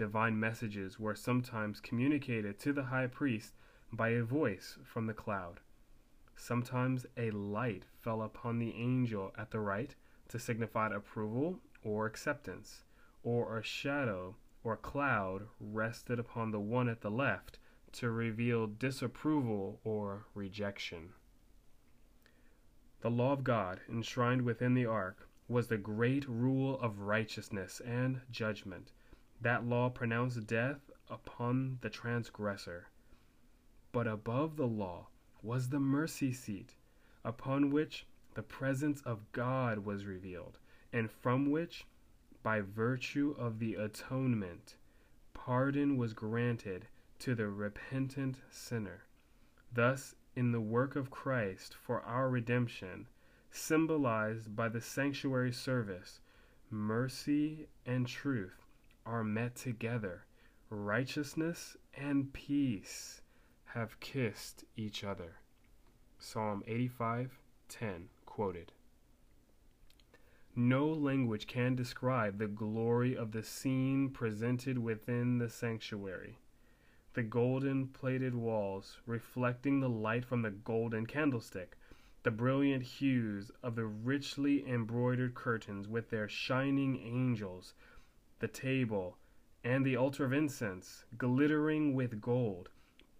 divine 0.00 0.40
messages 0.40 0.98
were 0.98 1.14
sometimes 1.14 1.78
communicated 1.78 2.58
to 2.58 2.72
the 2.72 2.84
high 2.84 3.06
priest 3.06 3.52
by 3.92 4.08
a 4.08 4.22
voice 4.22 4.78
from 4.82 5.04
the 5.04 5.12
cloud. 5.12 5.60
Sometimes 6.34 7.04
a 7.18 7.30
light 7.32 7.84
fell 8.00 8.22
upon 8.22 8.58
the 8.58 8.72
angel 8.74 9.30
at 9.36 9.50
the 9.50 9.60
right 9.60 9.94
to 10.28 10.38
signify 10.38 10.88
approval 10.88 11.58
or 11.82 12.06
acceptance, 12.06 12.84
or 13.22 13.58
a 13.58 13.62
shadow 13.62 14.36
or 14.62 14.76
cloud 14.76 15.46
rested 15.60 16.18
upon 16.18 16.50
the 16.50 16.60
one 16.60 16.88
at 16.88 17.00
the 17.00 17.10
left 17.10 17.58
to 17.92 18.10
reveal 18.10 18.66
disapproval 18.66 19.80
or 19.84 20.26
rejection. 20.34 21.10
The 23.00 23.10
law 23.10 23.32
of 23.32 23.44
God, 23.44 23.80
enshrined 23.88 24.42
within 24.42 24.74
the 24.74 24.86
ark, 24.86 25.28
was 25.48 25.68
the 25.68 25.78
great 25.78 26.28
rule 26.28 26.78
of 26.80 27.00
righteousness 27.00 27.80
and 27.84 28.20
judgment 28.30 28.92
that 29.40 29.64
law 29.64 29.88
pronounced 29.88 30.46
death 30.46 30.90
upon 31.08 31.78
the 31.80 31.88
transgressor. 31.88 32.88
But 33.90 34.06
above 34.06 34.56
the 34.56 34.66
law 34.66 35.08
was 35.42 35.70
the 35.70 35.80
mercy 35.80 36.32
seat, 36.32 36.74
upon 37.24 37.70
which 37.70 38.06
the 38.34 38.42
presence 38.42 39.00
of 39.02 39.32
God 39.32 39.78
was 39.78 40.04
revealed, 40.04 40.58
and 40.92 41.10
from 41.10 41.50
which, 41.50 41.86
by 42.42 42.60
virtue 42.60 43.34
of 43.38 43.58
the 43.58 43.74
atonement, 43.74 44.76
pardon 45.34 45.96
was 45.96 46.14
granted 46.14 46.86
to 47.18 47.34
the 47.34 47.48
repentant 47.48 48.40
sinner. 48.50 49.04
Thus, 49.72 50.14
in 50.34 50.52
the 50.52 50.60
work 50.60 50.96
of 50.96 51.10
Christ 51.10 51.74
for 51.74 52.00
our 52.02 52.28
redemption, 52.28 53.06
symbolized 53.50 54.54
by 54.54 54.68
the 54.68 54.80
sanctuary 54.80 55.52
service, 55.52 56.20
mercy 56.70 57.66
and 57.84 58.06
truth 58.06 58.64
are 59.04 59.24
met 59.24 59.56
together. 59.56 60.24
Righteousness 60.70 61.76
and 61.94 62.32
peace 62.32 63.22
have 63.64 64.00
kissed 64.00 64.64
each 64.76 65.04
other. 65.04 65.36
Psalm 66.18 66.62
85:10 66.66 68.08
quoted. 68.24 68.72
No 70.56 70.88
language 70.88 71.46
can 71.46 71.76
describe 71.76 72.38
the 72.38 72.48
glory 72.48 73.16
of 73.16 73.32
the 73.32 73.42
scene 73.42 74.10
presented 74.10 74.78
within 74.78 75.38
the 75.38 75.48
sanctuary. 75.48 76.38
The 77.14 77.22
golden 77.22 77.88
plated 77.88 78.34
walls, 78.34 78.98
reflecting 79.06 79.80
the 79.80 79.88
light 79.88 80.24
from 80.24 80.42
the 80.42 80.50
golden 80.50 81.06
candlestick, 81.06 81.76
the 82.22 82.30
brilliant 82.30 82.82
hues 82.82 83.50
of 83.62 83.76
the 83.76 83.86
richly 83.86 84.68
embroidered 84.68 85.34
curtains 85.34 85.88
with 85.88 86.10
their 86.10 86.28
shining 86.28 86.98
angels 86.98 87.74
the 88.40 88.48
table, 88.48 89.18
and 89.62 89.84
the 89.84 89.96
altar 89.96 90.24
of 90.24 90.32
incense, 90.32 91.04
glittering 91.16 91.94
with 91.94 92.20
gold. 92.20 92.70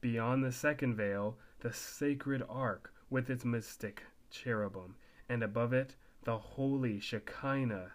Beyond 0.01 0.43
the 0.43 0.51
second 0.51 0.95
veil, 0.95 1.39
the 1.61 1.73
sacred 1.73 2.43
ark 2.49 2.93
with 3.11 3.29
its 3.29 3.45
mystic 3.45 4.03
cherubim, 4.31 4.97
and 5.29 5.43
above 5.43 5.73
it, 5.73 5.95
the 6.25 6.39
holy 6.39 7.01
Shekinah, 7.01 7.93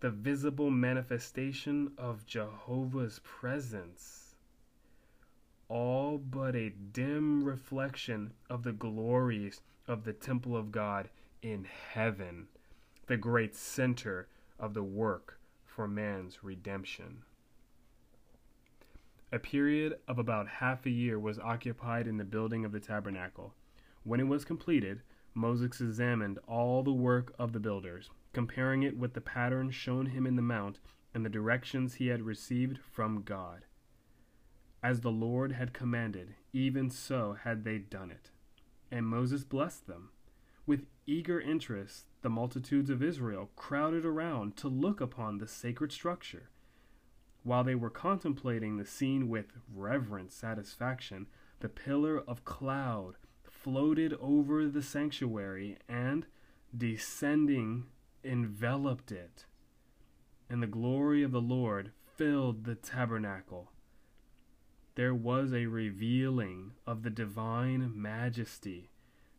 the 0.00 0.10
visible 0.10 0.70
manifestation 0.70 1.92
of 1.96 2.26
Jehovah's 2.26 3.20
presence, 3.24 4.34
all 5.68 6.18
but 6.18 6.54
a 6.54 6.70
dim 6.70 7.42
reflection 7.42 8.32
of 8.50 8.62
the 8.62 8.72
glories 8.72 9.62
of 9.88 10.04
the 10.04 10.12
temple 10.12 10.56
of 10.56 10.70
God 10.70 11.08
in 11.42 11.64
heaven, 11.64 12.48
the 13.06 13.16
great 13.16 13.56
center 13.56 14.28
of 14.58 14.74
the 14.74 14.82
work 14.82 15.38
for 15.64 15.88
man's 15.88 16.44
redemption. 16.44 17.22
A 19.32 19.38
period 19.38 19.98
of 20.06 20.18
about 20.18 20.46
half 20.46 20.86
a 20.86 20.90
year 20.90 21.18
was 21.18 21.38
occupied 21.38 22.06
in 22.06 22.16
the 22.16 22.24
building 22.24 22.64
of 22.64 22.72
the 22.72 22.80
tabernacle. 22.80 23.54
When 24.04 24.20
it 24.20 24.28
was 24.28 24.44
completed, 24.44 25.02
Moses 25.36 25.82
examined 25.82 26.38
all 26.48 26.82
the 26.82 26.90
work 26.90 27.34
of 27.38 27.52
the 27.52 27.60
builders, 27.60 28.08
comparing 28.32 28.82
it 28.82 28.96
with 28.96 29.12
the 29.12 29.20
pattern 29.20 29.70
shown 29.70 30.06
him 30.06 30.26
in 30.26 30.34
the 30.34 30.40
mount 30.40 30.78
and 31.12 31.26
the 31.26 31.30
directions 31.30 31.94
he 31.94 32.06
had 32.06 32.22
received 32.22 32.78
from 32.78 33.22
God. 33.22 33.66
As 34.82 35.02
the 35.02 35.10
Lord 35.10 35.52
had 35.52 35.74
commanded, 35.74 36.34
even 36.54 36.88
so 36.88 37.34
had 37.34 37.64
they 37.64 37.76
done 37.76 38.10
it. 38.10 38.30
And 38.90 39.06
Moses 39.06 39.44
blessed 39.44 39.86
them. 39.86 40.08
With 40.64 40.86
eager 41.06 41.38
interest, 41.38 42.06
the 42.22 42.30
multitudes 42.30 42.88
of 42.88 43.02
Israel 43.02 43.50
crowded 43.56 44.06
around 44.06 44.56
to 44.56 44.68
look 44.68 45.02
upon 45.02 45.36
the 45.36 45.46
sacred 45.46 45.92
structure. 45.92 46.48
While 47.42 47.62
they 47.62 47.74
were 47.74 47.90
contemplating 47.90 48.78
the 48.78 48.86
scene 48.86 49.28
with 49.28 49.52
reverent 49.70 50.32
satisfaction, 50.32 51.26
the 51.60 51.68
pillar 51.68 52.18
of 52.18 52.46
cloud 52.46 53.16
floated 53.66 54.16
over 54.20 54.68
the 54.68 54.80
sanctuary 54.80 55.76
and, 55.88 56.24
descending, 56.76 57.84
enveloped 58.22 59.10
it. 59.10 59.44
And 60.48 60.62
the 60.62 60.68
glory 60.68 61.24
of 61.24 61.32
the 61.32 61.40
Lord 61.40 61.90
filled 62.16 62.62
the 62.62 62.76
tabernacle. 62.76 63.72
There 64.94 65.16
was 65.16 65.52
a 65.52 65.66
revealing 65.66 66.74
of 66.86 67.02
the 67.02 67.10
divine 67.10 67.90
majesty, 68.00 68.88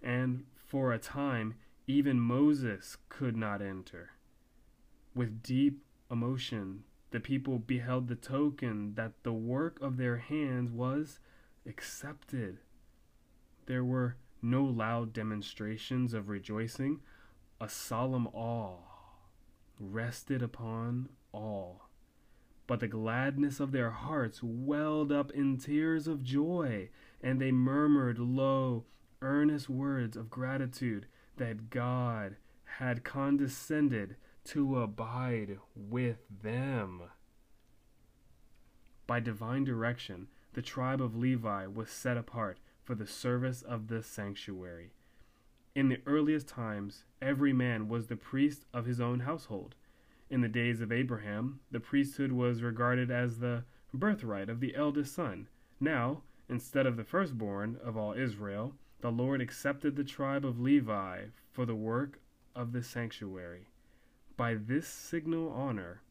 and 0.03 0.43
for 0.57 0.91
a 0.91 0.99
time 0.99 1.53
even 1.87 2.19
Moses 2.19 2.97
could 3.07 3.37
not 3.37 3.61
enter. 3.61 4.09
With 5.15 5.41
deep 5.41 5.85
emotion, 6.11 6.83
the 7.11 7.21
people 7.21 7.59
beheld 7.59 8.09
the 8.09 8.15
token 8.15 8.95
that 8.95 9.23
the 9.23 9.31
work 9.31 9.79
of 9.79 9.95
their 9.95 10.17
hands 10.17 10.69
was 10.69 11.19
accepted. 11.65 12.57
There 13.67 13.83
were 13.83 14.15
no 14.41 14.63
loud 14.63 15.13
demonstrations 15.13 16.13
of 16.13 16.29
rejoicing, 16.29 17.01
a 17.59 17.67
solemn 17.67 18.27
awe 18.27 18.79
rested 19.79 20.41
upon 20.41 21.09
all. 21.33 21.89
But 22.65 22.79
the 22.79 22.87
gladness 22.87 23.59
of 23.59 23.71
their 23.71 23.91
hearts 23.91 24.41
welled 24.41 25.11
up 25.11 25.31
in 25.31 25.57
tears 25.57 26.07
of 26.07 26.23
joy, 26.23 26.89
and 27.21 27.41
they 27.41 27.51
murmured 27.51 28.19
low, 28.19 28.85
earnest 29.21 29.69
words 29.69 30.15
of 30.15 30.29
gratitude 30.29 31.07
that 31.35 31.69
God 31.69 32.37
had 32.77 33.03
condescended 33.03 34.15
to 34.45 34.81
abide 34.81 35.59
with 35.75 36.19
them. 36.29 37.03
By 39.05 39.19
divine 39.19 39.65
direction, 39.65 40.27
the 40.53 40.61
tribe 40.61 41.01
of 41.01 41.15
Levi 41.15 41.67
was 41.67 41.89
set 41.89 42.17
apart 42.17 42.59
for 42.87 42.95
the 42.95 43.05
service 43.05 43.61
of 43.63 43.89
the 43.89 44.01
sanctuary. 44.01 44.93
In 45.75 45.89
the 45.89 45.99
earliest 46.05 46.47
times, 46.47 47.03
every 47.21 47.51
man 47.51 47.89
was 47.89 48.07
the 48.07 48.15
priest 48.15 48.63
of 48.73 48.85
his 48.85 49.01
own 49.01 49.19
household. 49.19 49.75
In 50.29 50.39
the 50.39 50.47
days 50.47 50.79
of 50.79 50.89
Abraham, 50.89 51.59
the 51.69 51.81
priesthood 51.81 52.31
was 52.31 52.63
regarded 52.63 53.11
as 53.11 53.39
the 53.39 53.65
birthright 53.93 54.47
of 54.47 54.61
the 54.61 54.73
eldest 54.73 55.13
son. 55.13 55.49
Now, 55.81 56.21
instead 56.47 56.85
of 56.85 56.95
the 56.95 57.03
firstborn 57.03 57.77
of 57.83 57.97
all 57.97 58.13
Israel, 58.13 58.73
the 59.01 59.11
Lord 59.11 59.41
accepted 59.41 59.97
the 59.97 60.05
tribe 60.05 60.45
of 60.45 60.57
Levi 60.57 61.25
for 61.51 61.65
the 61.65 61.75
work 61.75 62.21
of 62.55 62.71
the 62.71 62.81
sanctuary. 62.81 63.67
By 64.37 64.55
this 64.55 64.87
signal 64.87 65.49
honor, 65.49 66.03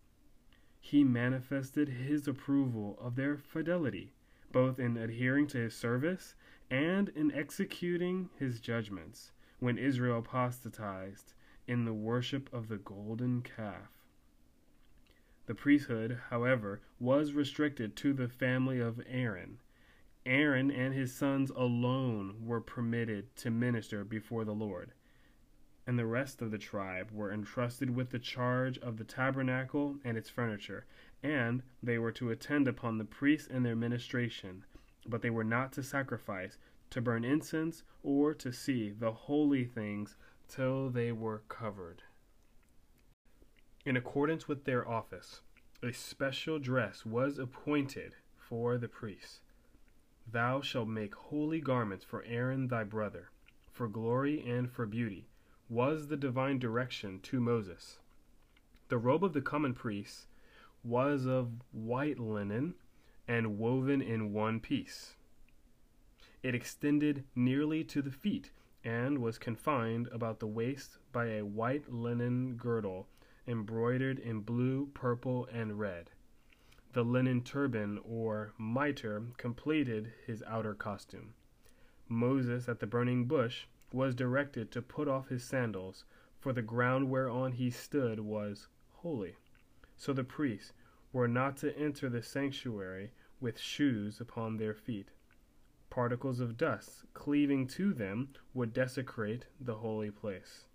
he 0.79 1.05
manifested 1.05 1.88
his 1.88 2.29
approval 2.29 2.98
of 3.01 3.16
their 3.16 3.38
fidelity, 3.38 4.12
both 4.53 4.79
in 4.79 4.98
adhering 4.98 5.46
to 5.48 5.59
his 5.59 5.74
service 5.74 6.35
and 6.70 7.09
in 7.11 7.33
executing 7.33 8.31
his 8.38 8.61
judgments 8.61 9.33
when 9.59 9.79
Israel 9.79 10.18
apostatized 10.18 11.33
in 11.66 11.85
the 11.85 11.94
worship 11.94 12.48
of 12.52 12.68
the 12.68 12.76
golden 12.76 13.42
calf. 13.42 13.90
The 15.46 15.55
priesthood, 15.55 16.18
however, 16.31 16.81
was 16.98 17.33
restricted 17.33 17.96
to 17.96 18.12
the 18.12 18.29
family 18.29 18.81
of 18.81 19.00
Aaron. 19.09 19.59
Aaron 20.24 20.70
and 20.70 20.92
his 20.92 21.14
sons 21.14 21.50
alone 21.50 22.44
were 22.44 22.61
permitted 22.61 23.35
to 23.37 23.50
minister 23.50 24.05
before 24.05 24.44
the 24.44 24.55
Lord 24.55 24.92
and 25.87 25.98
the 25.98 26.07
rest 26.07 26.42
of 26.42 26.50
the 26.50 26.59
tribe 26.59 27.11
were 27.12 27.33
entrusted 27.33 27.94
with 27.94 28.11
the 28.11 28.18
charge 28.18 28.76
of 28.79 28.96
the 28.96 29.05
tabernacle 29.05 29.96
and 30.05 30.18
its 30.18 30.29
furniture, 30.29 30.85
and 31.22 31.62
they 31.83 31.96
were 31.96 32.12
to 32.12 32.31
attend 32.31 32.66
upon 32.66 32.98
the 32.98 33.05
priests 33.05 33.48
and 33.50 33.64
their 33.64 33.76
ministration, 33.76 34.64
but 35.09 35.23
they 35.23 35.31
were 35.31 35.45
not 35.45 35.73
to 35.73 35.83
sacrifice, 35.83 36.59
to 36.90 37.01
burn 37.01 37.25
incense, 37.25 37.83
or 38.03 38.35
to 38.35 38.53
see 38.53 38.90
the 38.90 39.12
holy 39.12 39.64
things 39.64 40.16
till 40.49 40.90
they 40.90 41.12
were 41.12 41.42
covered. 41.49 42.03
In 43.85 43.97
accordance 43.97 44.49
with 44.49 44.64
their 44.64 44.87
office, 44.88 45.40
a 45.83 45.92
special 45.92 46.59
dress 46.59 47.05
was 47.05 47.38
appointed 47.38 48.14
for 48.37 48.79
the 48.79 48.88
priests. 48.88 49.40
Thou 50.31 50.61
shalt 50.61 50.88
make 50.88 51.14
holy 51.14 51.61
garments 51.61 52.05
for 52.05 52.25
Aaron 52.25 52.69
thy 52.69 52.83
brother, 52.83 53.31
for 53.73 53.87
glory 53.87 54.40
and 54.45 54.71
for 54.71 54.87
beauty 54.87 55.29
was 55.69 56.09
the 56.09 56.16
divine 56.16 56.59
direction 56.59 57.21
to 57.21 57.40
Moses. 57.40 57.99
The 58.88 58.99
robe 58.99 59.25
of 59.25 59.33
the 59.33 59.40
common 59.40 59.75
priests 59.75 60.27
was 60.83 61.27
of 61.27 61.51
white 61.73 62.19
linen 62.19 62.75
and 63.29 63.59
woven 63.59 64.01
in 64.01 64.33
one 64.33 64.61
piece. 64.61 65.17
It 66.43 66.55
extended 66.55 67.25
nearly 67.35 67.83
to 67.85 68.03
the 68.03 68.11
feet 68.11 68.51
and 68.85 69.19
was 69.19 69.39
confined 69.39 70.09
about 70.12 70.39
the 70.39 70.47
waist 70.47 70.99
by 71.12 71.27
a 71.27 71.45
white 71.45 71.93
linen 71.93 72.57
girdle 72.57 73.09
embroidered 73.49 74.19
in 74.19 74.41
blue, 74.41 74.87
purple, 74.95 75.47
and 75.53 75.79
red. 75.79 76.11
The 76.93 77.05
linen 77.05 77.43
turban 77.43 77.99
or 78.05 78.53
mitre 78.59 79.23
completed 79.37 80.12
his 80.27 80.43
outer 80.47 80.75
costume. 80.75 81.35
Moses 82.09 82.69
at 82.69 82.81
the 82.81 82.87
burning 82.87 83.27
bush 83.27 83.67
was 83.93 84.15
directed 84.15 84.71
to 84.73 84.83
put 84.83 85.09
off 85.09 85.29
his 85.29 85.45
sandals, 85.45 86.05
for 86.39 86.53
the 86.53 86.62
ground 86.62 87.11
whereon 87.11 87.53
he 87.53 87.71
stood 87.71 88.21
was 88.21 88.69
holy. 88.93 89.35
So 89.97 90.12
the 90.12 90.25
priests 90.25 90.73
were 91.16 91.26
not 91.26 91.57
to 91.57 91.74
enter 91.79 92.11
the 92.11 92.22
sanctuary 92.22 93.11
with 93.40 93.59
shoes 93.59 94.20
upon 94.20 94.59
their 94.59 94.74
feet. 94.74 95.09
Particles 95.88 96.40
of 96.40 96.59
dust 96.59 97.07
cleaving 97.14 97.66
to 97.66 97.94
them 97.94 98.29
would 98.52 98.74
desecrate 98.74 99.46
the 99.59 99.76
holy 99.76 100.11
place. 100.11 100.66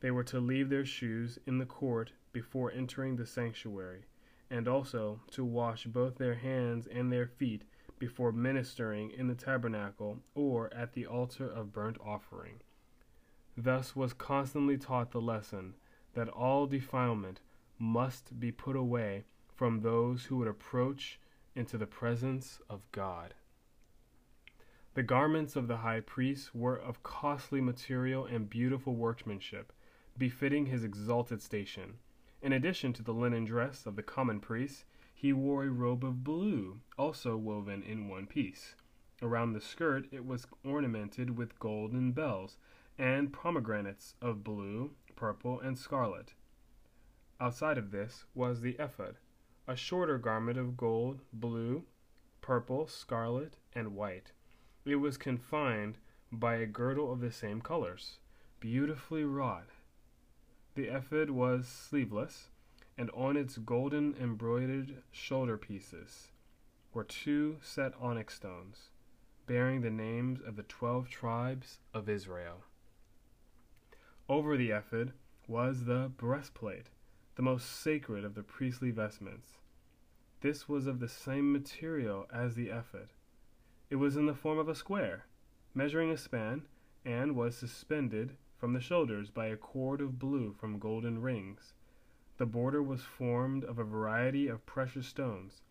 They 0.00 0.10
were 0.10 0.24
to 0.24 0.40
leave 0.40 0.70
their 0.70 0.86
shoes 0.86 1.38
in 1.46 1.58
the 1.58 1.66
court 1.66 2.12
before 2.32 2.72
entering 2.72 3.16
the 3.16 3.26
sanctuary, 3.26 4.06
and 4.48 4.66
also 4.66 5.20
to 5.32 5.44
wash 5.44 5.84
both 5.84 6.16
their 6.16 6.36
hands 6.36 6.86
and 6.86 7.12
their 7.12 7.26
feet 7.26 7.66
before 7.98 8.32
ministering 8.32 9.10
in 9.10 9.28
the 9.28 9.34
tabernacle 9.34 10.20
or 10.34 10.72
at 10.72 10.94
the 10.94 11.04
altar 11.04 11.46
of 11.46 11.70
burnt 11.70 11.98
offering. 12.02 12.62
Thus 13.58 13.94
was 13.94 14.14
constantly 14.14 14.78
taught 14.78 15.10
the 15.10 15.20
lesson 15.20 15.74
that 16.14 16.30
all 16.30 16.66
defilement 16.66 17.42
must 17.78 18.40
be 18.40 18.50
put 18.50 18.74
away 18.74 19.24
from 19.54 19.80
those 19.80 20.24
who 20.24 20.36
would 20.36 20.48
approach 20.48 21.18
into 21.54 21.78
the 21.78 21.86
presence 21.86 22.60
of 22.68 22.90
God. 22.92 23.34
The 24.94 25.02
garments 25.02 25.56
of 25.56 25.68
the 25.68 25.78
high 25.78 26.00
priest 26.00 26.54
were 26.54 26.76
of 26.76 27.02
costly 27.02 27.60
material 27.60 28.26
and 28.26 28.50
beautiful 28.50 28.94
workmanship, 28.94 29.72
befitting 30.16 30.66
his 30.66 30.84
exalted 30.84 31.42
station. 31.42 31.98
In 32.42 32.52
addition 32.52 32.92
to 32.92 33.02
the 33.02 33.14
linen 33.14 33.44
dress 33.44 33.86
of 33.86 33.96
the 33.96 34.02
common 34.02 34.38
priest, 34.38 34.84
he 35.12 35.32
wore 35.32 35.64
a 35.64 35.70
robe 35.70 36.04
of 36.04 36.22
blue, 36.22 36.80
also 36.98 37.36
woven 37.36 37.82
in 37.82 38.08
one 38.08 38.26
piece. 38.26 38.74
Around 39.22 39.52
the 39.52 39.60
skirt 39.60 40.06
it 40.12 40.26
was 40.26 40.46
ornamented 40.64 41.36
with 41.36 41.58
golden 41.58 42.12
bells 42.12 42.56
and 42.98 43.32
pomegranates 43.32 44.14
of 44.20 44.44
blue, 44.44 44.92
purple, 45.16 45.60
and 45.60 45.78
scarlet. 45.78 46.34
Outside 47.40 47.78
of 47.78 47.90
this 47.90 48.24
was 48.34 48.60
the 48.60 48.76
ephod, 48.78 49.16
a 49.66 49.76
shorter 49.76 50.18
garment 50.18 50.58
of 50.58 50.76
gold, 50.76 51.20
blue, 51.32 51.84
purple, 52.40 52.86
scarlet, 52.86 53.56
and 53.74 53.94
white. 53.94 54.32
It 54.84 54.96
was 54.96 55.16
confined 55.16 55.96
by 56.30 56.56
a 56.56 56.66
girdle 56.66 57.10
of 57.12 57.20
the 57.20 57.32
same 57.32 57.60
colors, 57.60 58.18
beautifully 58.60 59.24
wrought. 59.24 59.68
The 60.74 60.88
ephod 60.94 61.30
was 61.30 61.66
sleeveless, 61.66 62.50
and 62.98 63.10
on 63.12 63.36
its 63.36 63.56
golden 63.58 64.14
embroidered 64.20 65.02
shoulder 65.10 65.56
pieces 65.56 66.28
were 66.92 67.04
two 67.04 67.56
set 67.62 67.92
onyx 68.00 68.34
stones, 68.34 68.90
bearing 69.46 69.80
the 69.80 69.90
names 69.90 70.40
of 70.40 70.56
the 70.56 70.62
twelve 70.62 71.08
tribes 71.08 71.78
of 71.92 72.08
Israel. 72.08 72.64
Over 74.28 74.56
the 74.56 74.70
ephod 74.70 75.12
was 75.48 75.84
the 75.84 76.10
breastplate, 76.16 76.90
the 77.36 77.42
most 77.42 77.80
sacred 77.80 78.24
of 78.24 78.34
the 78.34 78.42
priestly 78.42 78.90
vestments. 78.90 79.58
This 80.40 80.68
was 80.68 80.86
of 80.86 81.00
the 81.00 81.08
same 81.08 81.52
material 81.52 82.26
as 82.32 82.54
the 82.54 82.68
ephod. 82.68 83.08
It 83.90 83.96
was 83.96 84.16
in 84.16 84.26
the 84.26 84.34
form 84.34 84.58
of 84.58 84.68
a 84.68 84.74
square, 84.74 85.26
measuring 85.74 86.10
a 86.10 86.16
span, 86.16 86.62
and 87.04 87.34
was 87.34 87.56
suspended 87.56 88.36
from 88.56 88.72
the 88.72 88.80
shoulders 88.80 89.30
by 89.30 89.46
a 89.46 89.56
cord 89.56 90.00
of 90.00 90.18
blue 90.18 90.54
from 90.58 90.78
golden 90.78 91.20
rings. 91.20 91.74
The 92.36 92.46
border 92.46 92.82
was 92.82 93.02
formed 93.02 93.64
of 93.64 93.78
a 93.78 93.84
variety 93.84 94.48
of 94.48 94.66
precious 94.66 95.06
stones, 95.06 95.62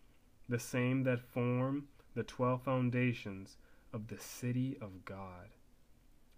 the 0.48 0.58
same 0.58 1.02
that 1.04 1.20
form 1.20 1.88
the 2.14 2.22
twelve 2.22 2.62
foundations 2.62 3.56
of 3.92 4.08
the 4.08 4.18
city 4.18 4.76
of 4.80 5.04
God. 5.04 5.48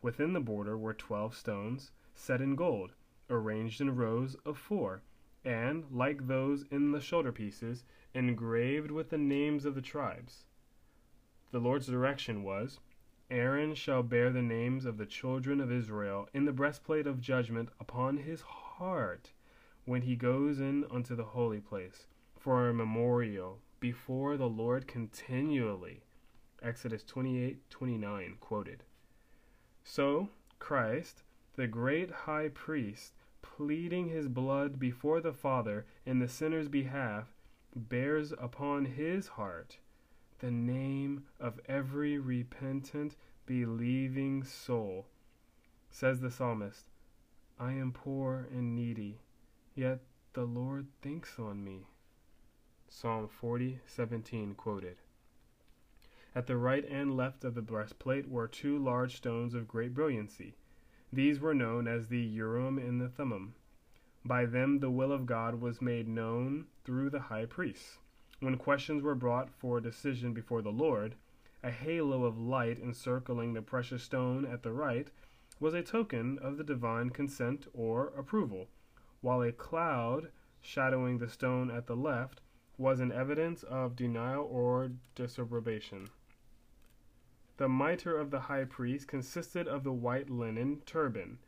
Within 0.03 0.33
the 0.33 0.41
border 0.41 0.79
were 0.79 0.95
twelve 0.95 1.35
stones 1.35 1.91
set 2.15 2.41
in 2.41 2.55
gold, 2.55 2.93
arranged 3.29 3.81
in 3.81 3.95
rows 3.97 4.37
of 4.45 4.57
four, 4.57 5.03
and, 5.47 5.85
like 5.91 6.27
those 6.27 6.65
in 6.71 6.91
the 6.91 7.01
shoulder 7.01 7.33
pieces, 7.33 7.85
engraved 8.13 8.91
with 8.91 9.11
the 9.11 9.19
names 9.19 9.65
of 9.65 9.75
the 9.75 9.81
tribes. 9.81 10.45
The 11.53 11.61
Lord's 11.61 11.87
direction 11.87 12.43
was 12.43 12.81
Aaron 13.31 13.75
shall 13.75 14.03
bear 14.03 14.31
the 14.31 14.43
names 14.43 14.85
of 14.85 14.99
the 14.99 15.07
children 15.07 15.61
of 15.61 15.73
Israel 15.73 16.29
in 16.35 16.45
the 16.45 16.53
breastplate 16.53 17.07
of 17.07 17.21
judgment 17.21 17.71
upon 17.81 18.19
his 18.19 18.41
heart 18.43 19.33
when 19.85 20.03
he 20.03 20.17
goes 20.17 20.61
in 20.61 20.85
unto 20.91 21.15
the 21.15 21.25
holy 21.25 21.61
place, 21.61 22.09
for 22.37 22.69
a 22.69 22.75
memorial 22.75 23.61
before 23.81 24.37
the 24.37 24.49
Lord 24.49 24.87
continually. 24.87 26.03
Exodus 26.63 27.05
28 27.05 27.71
29 27.71 28.37
quoted. 28.41 28.83
So, 29.85 30.31
Christ, 30.59 31.23
the 31.55 31.67
great 31.67 32.11
high 32.11 32.49
priest, 32.49 33.13
pleading 33.57 34.09
his 34.09 34.29
blood 34.29 34.79
before 34.79 35.21
the 35.21 35.33
Father 35.33 35.87
in 36.05 36.19
the 36.19 36.29
sinner's 36.29 36.69
behalf, 36.69 37.27
bears 37.75 38.33
upon 38.33 38.85
his 38.85 39.29
heart 39.29 39.79
the 40.39 40.51
name 40.51 41.25
of 41.41 41.61
every 41.67 42.19
repentant, 42.19 43.17
believing 43.47 44.45
soul. 44.45 45.07
Says 45.91 46.21
the 46.21 46.31
psalmist, 46.31 46.91
I 47.59 47.73
am 47.73 47.93
poor 47.93 48.49
and 48.51 48.75
needy, 48.75 49.21
yet 49.75 50.01
the 50.35 50.45
Lord 50.45 50.89
thinks 51.01 51.39
on 51.39 51.65
me. 51.65 51.87
Psalm 52.89 53.29
40:17 53.29 54.55
quoted. 54.57 54.99
At 56.35 56.47
the 56.47 56.59
right 56.59 56.85
and 56.85 57.17
left 57.17 57.45
of 57.45 57.55
the 57.55 57.63
breastplate 57.63 58.29
were 58.29 58.47
two 58.47 58.79
large 58.79 59.17
stones 59.17 59.55
of 59.55 59.67
great 59.67 59.95
brilliancy. 59.95 60.57
These 61.17 61.41
were 61.41 61.55
known 61.55 61.89
as 61.89 62.09
the 62.09 62.21
Urim 62.21 62.77
and 62.77 63.01
the 63.01 63.09
Thummim. 63.09 63.55
By 64.23 64.45
them 64.45 64.81
the 64.81 64.91
will 64.91 65.13
of 65.13 65.25
God 65.25 65.63
was 65.63 65.81
made 65.81 66.07
known 66.07 66.67
through 66.85 67.09
the 67.09 67.21
high 67.33 67.47
priests. 67.47 67.97
When 68.41 68.59
questions 68.59 69.03
were 69.03 69.15
brought 69.15 69.49
for 69.49 69.81
decision 69.81 70.35
before 70.35 70.61
the 70.61 70.69
Lord, 70.69 71.15
a 71.63 71.71
halo 71.71 72.25
of 72.25 72.37
light 72.37 72.79
encircling 72.79 73.55
the 73.55 73.63
precious 73.63 74.03
stone 74.03 74.45
at 74.45 74.63
the 74.63 74.73
right 74.73 75.11
was 75.59 75.73
a 75.73 75.83
token 75.83 76.39
of 76.41 76.59
the 76.59 76.65
divine 76.65 77.09
consent 77.09 77.67
or 77.73 78.09
approval, 78.09 78.69
while 79.23 79.41
a 79.41 79.53
cloud 79.53 80.31
shadowing 80.61 81.17
the 81.17 81.31
stone 81.31 81.71
at 81.71 81.87
the 81.87 81.97
left 81.97 82.43
was 82.77 83.01
an 83.01 83.11
evidence 83.11 83.63
of 83.63 83.97
denial 83.97 84.45
or 84.45 84.91
disapprobation. 85.15 86.11
The 87.59 87.69
mitre 87.71 88.19
of 88.19 88.31
the 88.31 88.41
high 88.41 88.67
priest 88.67 89.09
consisted 89.09 89.67
of 89.67 89.83
the 89.83 89.93
white 89.93 90.29
linen 90.29 90.83
turban, 90.85 91.39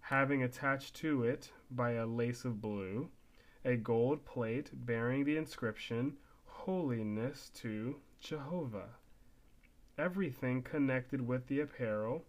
having 0.00 0.42
attached 0.42 0.96
to 0.96 1.22
it 1.22 1.52
by 1.70 1.90
a 1.92 2.06
lace 2.06 2.46
of 2.46 2.62
blue 2.62 3.10
a 3.62 3.76
gold 3.76 4.24
plate 4.24 4.70
bearing 4.72 5.24
the 5.24 5.36
inscription 5.36 6.16
holiness 6.46 7.50
to 7.50 8.00
Jehovah. 8.20 8.94
Everything 9.98 10.62
connected 10.62 11.20
with 11.26 11.46
the 11.46 11.60
apparel 11.60 12.24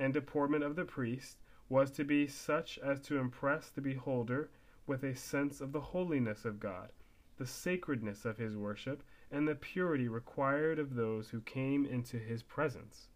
and 0.00 0.12
deportment 0.12 0.64
of 0.64 0.74
the 0.74 0.84
priest 0.84 1.38
was 1.68 1.92
to 1.92 2.04
be 2.04 2.26
such 2.26 2.78
as 2.78 3.00
to 3.02 3.18
impress 3.18 3.70
the 3.70 3.80
beholder 3.80 4.50
with 4.88 5.04
a 5.04 5.14
sense 5.14 5.60
of 5.60 5.70
the 5.70 5.80
holiness 5.80 6.44
of 6.44 6.58
God, 6.58 6.92
the 7.36 7.46
sacredness 7.46 8.24
of 8.24 8.38
his 8.38 8.56
worship, 8.56 9.04
and 9.32 9.48
the 9.48 9.54
purity 9.54 10.06
required 10.08 10.78
of 10.78 10.94
those 10.94 11.30
who 11.30 11.40
came 11.40 11.86
into 11.86 12.18
his 12.18 12.42
presence. 12.42 13.08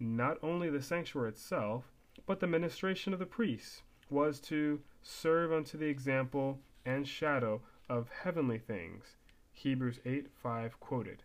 Not 0.00 0.38
only 0.42 0.70
the 0.70 0.82
sanctuary 0.82 1.28
itself, 1.28 1.92
but 2.26 2.40
the 2.40 2.46
ministration 2.46 3.12
of 3.12 3.18
the 3.18 3.26
priests 3.26 3.82
was 4.08 4.40
to 4.40 4.80
serve 5.02 5.52
unto 5.52 5.76
the 5.76 5.86
example 5.86 6.58
and 6.84 7.06
shadow 7.06 7.60
of 7.88 8.08
heavenly 8.08 8.58
things, 8.58 9.16
Hebrews 9.52 10.00
8 10.04 10.28
5 10.34 10.80
quoted. 10.80 11.22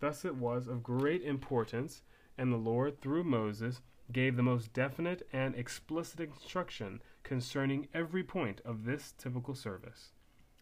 Thus 0.00 0.24
it 0.24 0.34
was 0.34 0.66
of 0.66 0.82
great 0.82 1.22
importance, 1.22 2.02
and 2.36 2.52
the 2.52 2.56
Lord, 2.56 3.00
through 3.00 3.24
Moses, 3.24 3.82
gave 4.12 4.36
the 4.36 4.42
most 4.42 4.72
definite 4.72 5.26
and 5.32 5.54
explicit 5.54 6.20
instruction 6.20 7.00
concerning 7.22 7.86
every 7.94 8.24
point 8.24 8.60
of 8.64 8.84
this 8.84 9.14
typical 9.16 9.54
service. 9.54 10.12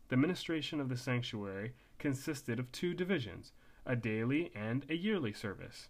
The 0.09 0.17
ministration 0.17 0.81
of 0.81 0.89
the 0.89 0.97
sanctuary 0.97 1.73
consisted 1.99 2.59
of 2.59 2.71
two 2.73 2.95
divisions 2.95 3.53
a 3.87 3.97
daily 3.97 4.51
and 4.55 4.85
a 4.89 4.95
yearly 4.95 5.33
service. 5.33 5.89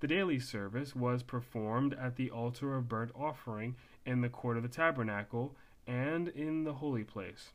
The 0.00 0.06
daily 0.06 0.38
service 0.38 0.94
was 0.94 1.22
performed 1.22 1.94
at 1.94 2.16
the 2.16 2.30
altar 2.30 2.76
of 2.76 2.88
burnt 2.88 3.10
offering 3.14 3.76
in 4.04 4.20
the 4.20 4.28
court 4.28 4.56
of 4.56 4.62
the 4.62 4.68
tabernacle 4.68 5.56
and 5.86 6.28
in 6.28 6.64
the 6.64 6.74
holy 6.74 7.04
place 7.04 7.52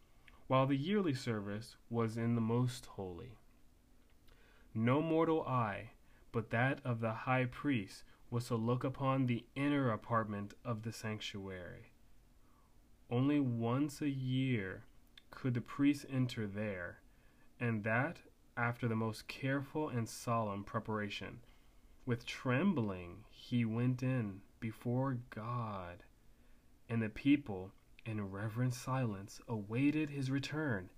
while 0.48 0.66
the 0.66 0.76
yearly 0.76 1.14
service 1.14 1.78
was 1.90 2.18
in 2.18 2.36
the 2.36 2.42
most 2.42 2.86
holy. 2.86 3.38
No 4.74 5.02
mortal 5.02 5.44
eye, 5.44 5.92
but 6.32 6.50
that 6.50 6.80
of 6.84 7.00
the 7.00 7.14
high 7.14 7.46
priest, 7.46 8.04
was 8.30 8.48
to 8.48 8.56
look 8.56 8.84
upon 8.84 9.26
the 9.26 9.46
inner 9.56 9.92
apartment 9.92 10.54
of 10.66 10.82
the 10.82 10.92
sanctuary. 10.92 11.92
Only 13.10 13.40
once 13.40 14.02
a 14.02 14.10
year 14.10 14.84
could 15.30 15.54
the 15.54 15.62
priest 15.62 16.06
enter 16.12 16.48
there, 16.48 17.00
and 17.64 17.86
that 17.86 18.18
after 18.58 18.90
the 18.90 18.96
most 18.96 19.26
careful 19.30 19.88
and 19.88 20.10
solemn 20.10 20.66
preparation. 20.66 21.40
With 22.06 22.26
trembling 22.26 23.24
he 23.30 23.64
went 23.64 24.04
in 24.04 24.42
before 24.60 25.20
God, 25.30 26.04
and 26.90 27.02
the 27.02 27.08
people 27.08 27.72
in 28.06 28.30
reverent 28.30 28.74
silence 28.74 29.40
awaited 29.48 30.10
his 30.10 30.30
return, 30.30 30.90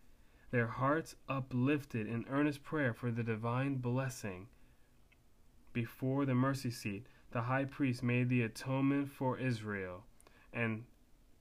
their 0.50 0.66
hearts 0.66 1.16
uplifted 1.30 2.08
in 2.08 2.26
earnest 2.32 2.64
prayer 2.64 2.96
for 2.96 3.12
the 3.12 3.24
divine 3.24 3.76
blessing. 3.76 4.48
Before 5.72 6.26
the 6.26 6.34
mercy 6.34 6.72
seat, 6.72 7.06
the 7.30 7.44
high 7.44 7.66
priest 7.66 8.02
made 8.02 8.28
the 8.28 8.42
atonement 8.42 9.12
for 9.12 9.38
Israel, 9.38 10.04
and 10.52 10.86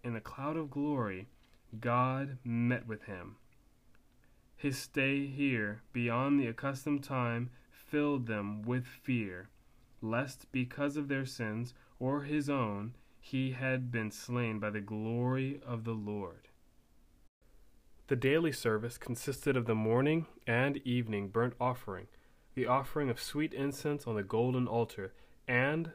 in 0.02 0.12
the 0.12 0.20
cloud 0.20 0.58
of 0.58 0.70
glory, 0.70 1.28
God 1.80 2.36
met 2.44 2.86
with 2.86 3.04
him. 3.04 3.36
His 4.64 4.78
stay 4.78 5.26
here, 5.26 5.82
beyond 5.92 6.40
the 6.40 6.46
accustomed 6.46 7.04
time, 7.04 7.50
filled 7.70 8.26
them 8.26 8.62
with 8.62 8.86
fear, 8.86 9.50
lest 10.00 10.50
because 10.52 10.96
of 10.96 11.08
their 11.08 11.26
sins 11.26 11.74
or 11.98 12.22
his 12.22 12.48
own 12.48 12.94
he 13.20 13.50
had 13.50 13.92
been 13.92 14.10
slain 14.10 14.58
by 14.60 14.70
the 14.70 14.80
glory 14.80 15.60
of 15.66 15.84
the 15.84 15.92
Lord. 15.92 16.48
The 18.06 18.16
daily 18.16 18.52
service 18.52 18.96
consisted 18.96 19.54
of 19.54 19.66
the 19.66 19.74
morning 19.74 20.28
and 20.46 20.78
evening 20.78 21.28
burnt 21.28 21.56
offering, 21.60 22.06
the 22.54 22.66
offering 22.66 23.10
of 23.10 23.20
sweet 23.20 23.52
incense 23.52 24.06
on 24.06 24.14
the 24.14 24.22
golden 24.22 24.66
altar, 24.66 25.12
and 25.46 25.92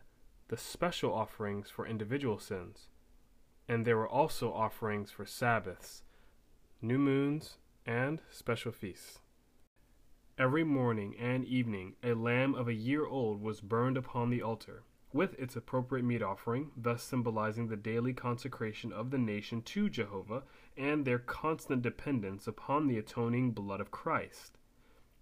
the 0.50 0.58
special 0.58 1.12
offerings 1.12 1.72
for 1.72 1.88
individual 1.88 2.38
sins. 2.38 2.88
And 3.68 3.84
there 3.84 3.98
were 3.98 4.08
also 4.08 4.54
offerings 4.54 5.10
for 5.10 5.26
Sabbaths, 5.26 6.04
new 6.84 7.00
moons, 7.00 7.58
and 7.86 8.22
special 8.30 8.72
feasts. 8.72 9.20
Every 10.38 10.64
morning 10.64 11.16
and 11.20 11.44
evening 11.44 11.96
a 12.04 12.14
lamb 12.14 12.56
of 12.56 12.68
a 12.68 12.74
year 12.74 13.06
old 13.06 13.42
was 13.42 13.62
burned 13.62 13.98
upon 13.98 14.30
the 14.30 14.42
altar 14.42 14.84
with 15.12 15.34
its 15.40 15.56
appropriate 15.56 16.04
meat 16.04 16.22
offering, 16.22 16.72
thus 16.78 17.04
symbolizing 17.04 17.68
the 17.68 17.76
daily 17.76 18.14
consecration 18.14 18.94
of 18.94 19.10
the 19.10 19.18
nation 19.18 19.62
to 19.64 19.90
Jehovah 19.90 20.44
and 20.78 21.04
their 21.04 21.20
constant 21.20 21.82
dependence 21.82 22.48
upon 22.48 22.88
the 22.88 22.98
atoning 22.98 23.52
blood 23.52 23.82
of 23.82 23.92
Christ. 23.92 24.58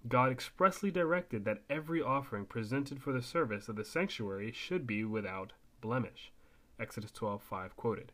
God 0.08 0.32
expressly 0.32 0.92
directed 0.92 1.46
that 1.46 1.64
every 1.70 2.02
offering 2.02 2.46
presented 2.46 3.02
for 3.02 3.12
the 3.12 3.22
service 3.22 3.68
of 3.68 3.76
the 3.76 3.86
sanctuary 3.86 4.52
should 4.52 4.86
be 4.86 5.04
without 5.04 5.54
blemish. 5.82 6.32
Exodus 6.80 7.12
12:5 7.12 7.76
quoted. 7.76 8.12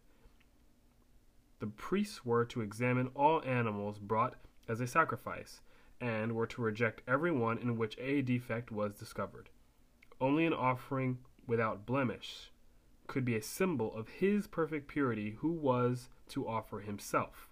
The 1.63 1.67
priests 1.67 2.25
were 2.25 2.43
to 2.43 2.59
examine 2.59 3.09
all 3.15 3.41
animals 3.45 3.97
brought 3.97 4.35
as 4.67 4.81
a 4.81 4.85
sacrifice, 4.85 5.61
and 6.01 6.33
were 6.33 6.45
to 6.45 6.61
reject 6.61 7.01
every 7.07 7.31
one 7.31 7.57
in 7.57 7.77
which 7.77 7.97
a 7.99 8.21
defect 8.21 8.69
was 8.69 8.93
discovered. 8.95 9.49
Only 10.19 10.45
an 10.45 10.51
offering 10.51 11.19
without 11.47 11.85
blemish 11.85 12.51
could 13.07 13.23
be 13.23 13.37
a 13.37 13.41
symbol 13.41 13.95
of 13.95 14.09
his 14.09 14.45
perfect 14.45 14.89
purity 14.89 15.37
who 15.39 15.53
was 15.53 16.09
to 16.27 16.45
offer 16.45 16.81
himself, 16.81 17.47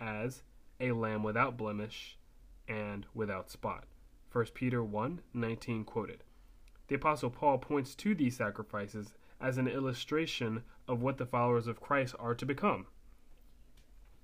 as 0.00 0.44
a 0.80 0.92
lamb 0.92 1.22
without 1.22 1.58
blemish 1.58 2.16
and 2.66 3.04
without 3.12 3.50
spot. 3.50 3.84
1 4.32 4.46
Peter 4.54 4.82
1 4.82 5.20
19 5.34 5.84
quoted. 5.84 6.24
The 6.88 6.94
Apostle 6.94 7.28
Paul 7.28 7.58
points 7.58 7.94
to 7.96 8.14
these 8.14 8.34
sacrifices 8.34 9.12
as 9.42 9.58
an 9.58 9.68
illustration 9.68 10.62
of 10.88 11.02
what 11.02 11.18
the 11.18 11.26
followers 11.26 11.66
of 11.66 11.82
Christ 11.82 12.14
are 12.18 12.34
to 12.34 12.46
become. 12.46 12.86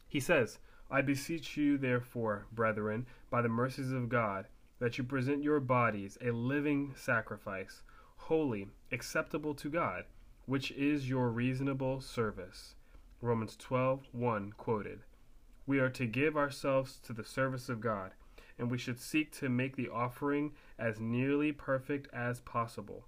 He 0.08 0.20
says, 0.20 0.58
I 0.90 1.02
beseech 1.02 1.56
you, 1.58 1.76
therefore, 1.76 2.46
brethren, 2.50 3.06
by 3.28 3.42
the 3.42 3.48
mercies 3.48 3.92
of 3.92 4.08
God, 4.08 4.46
that 4.78 4.96
you 4.96 5.04
present 5.04 5.42
your 5.42 5.60
bodies 5.60 6.16
a 6.22 6.30
living 6.30 6.94
sacrifice, 6.96 7.82
holy, 8.16 8.68
acceptable 8.90 9.54
to 9.56 9.68
God, 9.68 10.04
which 10.46 10.70
is 10.70 11.10
your 11.10 11.28
reasonable 11.28 12.00
service. 12.00 12.74
Romans 13.20 13.54
12 13.56 14.08
1 14.12 14.52
quoted. 14.56 15.00
We 15.66 15.78
are 15.78 15.90
to 15.90 16.06
give 16.06 16.38
ourselves 16.38 16.98
to 17.02 17.12
the 17.12 17.24
service 17.24 17.68
of 17.68 17.82
God, 17.82 18.12
and 18.58 18.70
we 18.70 18.78
should 18.78 18.98
seek 18.98 19.30
to 19.32 19.50
make 19.50 19.76
the 19.76 19.90
offering 19.90 20.52
as 20.78 20.98
nearly 20.98 21.52
perfect 21.52 22.08
as 22.14 22.40
possible. 22.40 23.04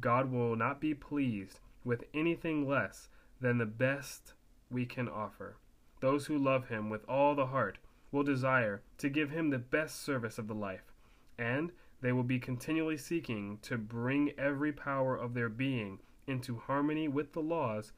God 0.00 0.32
will 0.32 0.56
not 0.56 0.80
be 0.80 0.94
pleased 0.94 1.60
with 1.84 2.04
anything 2.14 2.66
less 2.66 3.08
than 3.40 3.58
the 3.58 3.66
best 3.66 4.32
we 4.70 4.86
can 4.86 5.08
offer. 5.08 5.56
Those 6.00 6.26
who 6.26 6.38
love 6.38 6.68
Him 6.68 6.90
with 6.90 7.08
all 7.08 7.34
the 7.34 7.46
heart 7.46 7.78
will 8.12 8.22
desire 8.22 8.82
to 8.98 9.08
give 9.08 9.30
Him 9.30 9.50
the 9.50 9.58
best 9.58 10.02
service 10.02 10.38
of 10.38 10.48
the 10.48 10.54
life, 10.54 10.92
and 11.38 11.72
they 12.00 12.12
will 12.12 12.22
be 12.22 12.38
continually 12.38 12.96
seeking 12.96 13.58
to 13.62 13.78
bring 13.78 14.32
every 14.38 14.72
power 14.72 15.16
of 15.16 15.34
their 15.34 15.48
being 15.48 16.00
into 16.26 16.58
harmony 16.58 17.08
with 17.08 17.32
the 17.32 17.40
laws 17.40 17.92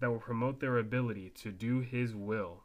that 0.00 0.10
will 0.10 0.18
promote 0.18 0.60
their 0.60 0.78
ability 0.78 1.30
to 1.30 1.50
do 1.50 1.80
His 1.80 2.14
will. 2.14 2.62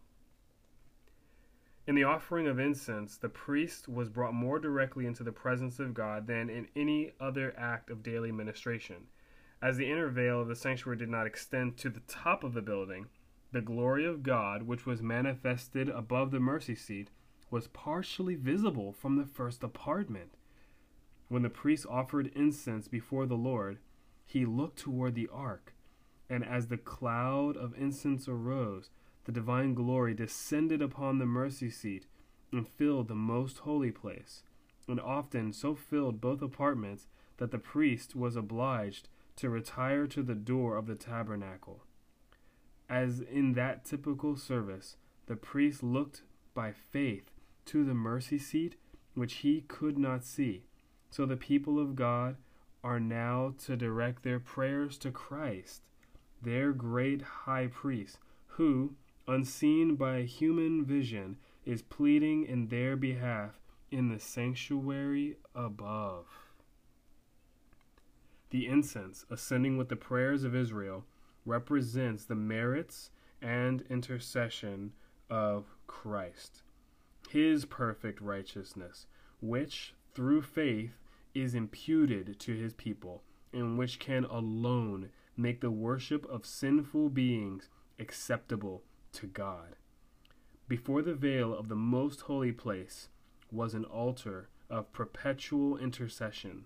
In 1.86 1.96
the 1.96 2.04
offering 2.04 2.48
of 2.48 2.60
incense, 2.60 3.18
the 3.18 3.28
priest 3.28 3.90
was 3.90 4.08
brought 4.08 4.34
more 4.34 4.58
directly 4.58 5.06
into 5.06 5.24
the 5.24 5.34
presence 5.34 5.80
of 5.80 5.94
God 5.94 6.28
than 6.28 6.50
in 6.50 6.68
any 6.76 7.12
other 7.20 7.54
act 7.58 7.90
of 7.90 8.04
daily 8.04 8.32
ministration. 8.32 9.08
As 9.62 9.76
the 9.76 9.90
inner 9.92 10.10
veil 10.10 10.42
of 10.42 10.48
the 10.48 10.56
sanctuary 10.56 10.98
did 10.98 11.10
not 11.10 11.28
extend 11.28 11.76
to 11.78 11.90
the 11.90 12.02
top 12.02 12.44
of 12.44 12.54
the 12.54 12.62
building, 12.62 13.08
the 13.54 13.62
glory 13.62 14.04
of 14.04 14.24
God, 14.24 14.64
which 14.64 14.86
was 14.86 15.02
manifested 15.02 15.88
above 15.88 16.32
the 16.32 16.40
mercy 16.40 16.76
seat, 16.76 17.12
was 17.52 17.68
partially 17.68 18.34
visible 18.34 18.92
from 18.92 19.16
the 19.16 19.26
first 19.26 19.64
apartment. 19.64 20.34
When 21.30 21.44
the 21.44 21.50
priest 21.50 21.86
offered 21.88 22.32
incense 22.36 22.88
before 22.88 23.28
the 23.28 23.38
Lord, 23.38 23.78
he 24.26 24.46
looked 24.46 24.80
toward 24.80 25.14
the 25.14 25.30
ark, 25.32 25.74
and 26.30 26.44
as 26.44 26.68
the 26.68 26.78
cloud 26.78 27.56
of 27.56 27.76
incense 27.78 28.28
arose, 28.28 28.90
the 29.26 29.32
divine 29.32 29.76
glory 29.76 30.16
descended 30.16 30.82
upon 30.82 31.20
the 31.20 31.26
mercy 31.28 31.70
seat 31.70 32.08
and 32.52 32.68
filled 32.68 33.08
the 33.08 33.16
most 33.16 33.60
holy 33.60 33.92
place, 33.92 34.42
and 34.88 35.00
often 35.00 35.54
so 35.54 35.76
filled 35.76 36.20
both 36.20 36.42
apartments 36.42 37.08
that 37.38 37.52
the 37.52 37.60
priest 37.60 38.16
was 38.16 38.36
obliged 38.36 39.10
to 39.36 39.50
retire 39.50 40.08
to 40.08 40.24
the 40.24 40.36
door 40.36 40.76
of 40.76 40.88
the 40.88 40.96
tabernacle. 40.96 41.84
As 42.90 43.22
in 43.22 43.54
that 43.54 43.86
typical 43.86 44.36
service, 44.36 44.98
the 45.26 45.36
priest 45.36 45.84
looked 45.84 46.22
by 46.54 46.72
faith 46.72 47.32
to 47.66 47.84
the 47.84 47.94
mercy 47.94 48.38
seat 48.38 48.76
which 49.14 49.36
he 49.36 49.62
could 49.62 49.98
not 49.98 50.24
see. 50.24 50.64
So 51.10 51.26
the 51.26 51.38
people 51.38 51.80
of 51.80 51.96
God 51.96 52.38
are 52.84 53.00
now 53.00 53.54
to 53.66 53.78
direct 53.78 54.24
their 54.24 54.40
prayers 54.40 54.98
to 55.00 55.12
Christ, 55.12 55.84
their 56.42 56.74
great 56.74 57.22
high 57.22 57.68
priest, 57.68 58.18
who, 58.48 58.96
unseen 59.28 59.96
by 59.96 60.24
human 60.24 60.84
vision, 60.84 61.38
is 61.66 61.82
pleading 61.82 62.46
in 62.46 62.68
their 62.68 62.96
behalf 62.96 63.52
in 63.92 64.10
the 64.10 64.20
sanctuary 64.20 65.38
above. 65.56 66.26
The 68.50 68.68
incense, 68.68 69.26
ascending 69.30 69.78
with 69.78 69.90
the 69.90 69.96
prayers 69.96 70.44
of 70.44 70.56
Israel, 70.56 71.06
represents 71.46 72.26
the 72.26 72.36
merits 72.36 73.10
and 73.42 73.84
intercession 73.90 74.94
of 75.30 75.66
Christ, 75.88 76.64
his 77.30 77.66
perfect 77.66 78.22
righteousness, 78.22 79.08
which, 79.42 79.94
through 80.14 80.42
faith, 80.42 81.00
is 81.34 81.56
imputed 81.56 82.40
to 82.40 82.54
his 82.54 82.74
people, 82.74 83.24
and 83.52 83.78
which 83.78 84.00
can 84.00 84.26
alone 84.26 85.10
make 85.36 85.62
the 85.62 85.72
worship 85.72 86.26
of 86.30 86.46
sinful 86.46 87.10
beings 87.10 87.70
acceptable 88.00 88.84
to 89.12 89.28
God. 89.28 89.76
Before 90.68 91.02
the 91.02 91.14
veil 91.14 91.54
of 91.54 91.68
the 91.68 91.76
most 91.76 92.22
holy 92.22 92.52
place 92.52 93.10
was 93.52 93.74
an 93.74 93.86
altar 93.86 94.50
of 94.70 94.92
perpetual 94.94 95.78
intercession. 95.78 96.66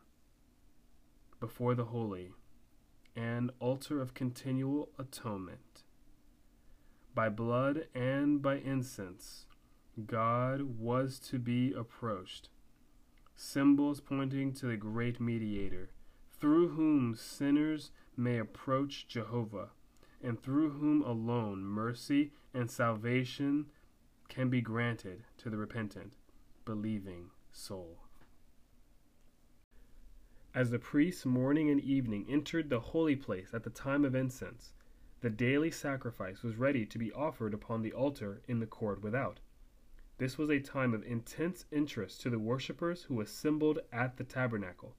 Before 1.40 1.76
the 1.76 1.86
holy, 1.86 2.32
an 3.17 3.49
altar 3.60 3.99
of 3.99 4.13
continual 4.13 4.89
atonement. 4.99 5.82
By 7.15 7.30
blood 7.30 7.88
and 7.95 8.41
by 8.41 8.58
incense, 8.58 9.47
God 10.06 10.77
was 10.77 11.17
to 11.32 11.39
be 11.39 11.73
approached, 11.73 12.49
symbols 13.36 13.99
pointing 13.99 14.53
to 14.53 14.67
the 14.67 14.77
great 14.77 15.19
mediator, 15.19 15.89
through 16.39 16.69
whom 16.69 17.15
sinners 17.15 17.89
may 18.15 18.38
approach 18.38 19.08
Jehovah 19.08 19.69
and 20.21 20.39
through 20.41 20.71
whom 20.71 21.01
alone 21.01 21.63
mercy 21.63 22.32
and 22.53 22.69
salvation 22.69 23.65
can 24.30 24.49
be 24.49 24.62
granted 24.62 25.23
to 25.38 25.49
the 25.49 25.58
repentant, 25.58 26.13
believing 26.65 27.32
soul. 27.51 28.07
As 30.58 30.72
the 30.72 30.80
priests 30.80 31.24
morning 31.24 31.70
and 31.70 31.80
evening 31.80 32.26
entered 32.28 32.72
the 32.72 32.80
holy 32.80 33.15
place 33.15 33.54
at 33.54 33.62
the 33.62 33.70
time 33.70 34.04
of 34.04 34.15
incense, 34.15 34.74
the 35.22 35.30
daily 35.30 35.70
sacrifice 35.70 36.41
was 36.41 36.56
ready 36.56 36.84
to 36.84 36.98
be 36.98 37.13
offered 37.13 37.54
upon 37.54 37.84
the 37.84 37.93
altar 37.93 38.41
in 38.48 38.60
the 38.60 38.65
court 38.65 39.04
without. 39.04 39.39
This 40.17 40.36
was 40.36 40.50
a 40.50 40.60
time 40.60 40.96
of 40.96 41.04
intense 41.04 41.65
interest 41.72 42.22
to 42.22 42.32
the 42.32 42.39
worshippers 42.39 43.04
who 43.04 43.22
assembled 43.22 43.78
at 43.93 44.17
the 44.17 44.24
tabernacle. 44.24 44.96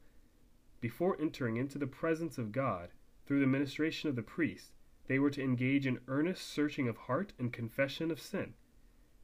Before 0.81 1.21
entering 1.21 1.57
into 1.57 1.77
the 1.77 1.89
presence 1.89 2.39
of 2.39 2.53
God, 2.53 2.91
through 3.27 3.41
the 3.41 3.47
ministration 3.49 4.09
of 4.09 4.15
the 4.15 4.23
priest, 4.23 4.75
they 5.09 5.19
were 5.19 5.31
to 5.31 5.43
engage 5.43 5.89
in 5.89 5.99
earnest 6.07 6.47
searching 6.47 6.87
of 6.87 6.97
heart 6.97 7.33
and 7.37 7.53
confession 7.53 8.13
of 8.13 8.21
sin. 8.21 8.55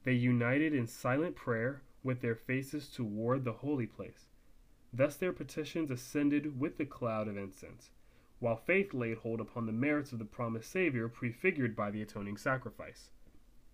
They 0.03 0.11
united 0.11 0.73
in 0.73 0.85
silent 0.85 1.37
prayer 1.37 1.83
with 2.03 2.19
their 2.19 2.35
faces 2.35 2.89
toward 2.89 3.45
the 3.45 3.53
holy 3.53 3.87
place. 3.87 4.27
Thus 4.95 5.17
their 5.17 5.33
petitions 5.33 5.91
ascended 5.91 6.57
with 6.59 6.77
the 6.77 6.85
cloud 6.85 7.27
of 7.27 7.35
incense, 7.35 7.91
while 8.39 8.55
faith 8.55 8.93
laid 8.93 9.17
hold 9.17 9.41
upon 9.41 9.65
the 9.65 9.73
merits 9.73 10.13
of 10.13 10.19
the 10.19 10.25
promised 10.25 10.71
Savior 10.71 11.09
prefigured 11.09 11.75
by 11.75 11.91
the 11.91 12.01
atoning 12.01 12.37
sacrifice. 12.37 13.09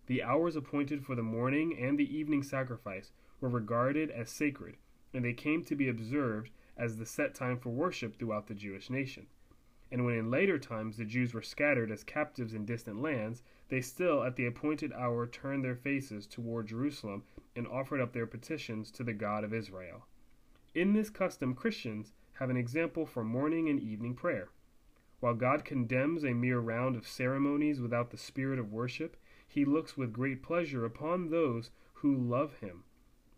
The 0.07 0.23
hours 0.23 0.55
appointed 0.55 1.05
for 1.05 1.13
the 1.13 1.21
morning 1.21 1.77
and 1.77 1.99
the 1.99 2.17
evening 2.17 2.41
sacrifice 2.41 3.11
were 3.39 3.49
regarded 3.49 4.09
as 4.09 4.29
sacred, 4.29 4.77
and 5.13 5.23
they 5.23 5.33
came 5.33 5.63
to 5.65 5.75
be 5.75 5.87
observed 5.87 6.49
as 6.75 6.97
the 6.97 7.05
set 7.05 7.35
time 7.35 7.59
for 7.59 7.69
worship 7.69 8.17
throughout 8.17 8.47
the 8.47 8.55
Jewish 8.55 8.89
nation 8.89 9.27
and 9.91 10.05
when 10.05 10.15
in 10.15 10.31
later 10.31 10.57
times 10.57 10.95
the 10.95 11.03
Jews 11.03 11.33
were 11.33 11.41
scattered 11.41 11.91
as 11.91 12.03
captives 12.03 12.53
in 12.53 12.65
distant 12.65 13.01
lands, 13.01 13.43
they 13.67 13.81
still 13.81 14.23
at 14.23 14.37
the 14.37 14.45
appointed 14.45 14.93
hour 14.93 15.27
turned 15.27 15.65
their 15.65 15.75
faces 15.75 16.25
toward 16.25 16.67
Jerusalem 16.67 17.23
and 17.55 17.67
offered 17.67 17.99
up 17.99 18.13
their 18.13 18.25
petitions 18.25 18.89
to 18.91 19.03
the 19.03 19.13
God 19.13 19.43
of 19.43 19.53
Israel. 19.53 20.05
In 20.73 20.93
this 20.93 21.09
custom, 21.09 21.53
Christians 21.53 22.13
have 22.33 22.49
an 22.49 22.57
example 22.57 23.05
for 23.05 23.23
morning 23.23 23.67
and 23.67 23.79
evening 23.79 24.15
prayer. 24.15 24.49
While 25.19 25.33
God 25.33 25.65
condemns 25.65 26.23
a 26.23 26.33
mere 26.33 26.59
round 26.59 26.95
of 26.95 27.07
ceremonies 27.07 27.81
without 27.81 28.09
the 28.09 28.17
spirit 28.17 28.57
of 28.57 28.71
worship, 28.71 29.17
he 29.47 29.65
looks 29.65 29.97
with 29.97 30.13
great 30.13 30.41
pleasure 30.41 30.85
upon 30.85 31.29
those 31.29 31.71
who 31.95 32.15
love 32.15 32.55
him, 32.55 32.83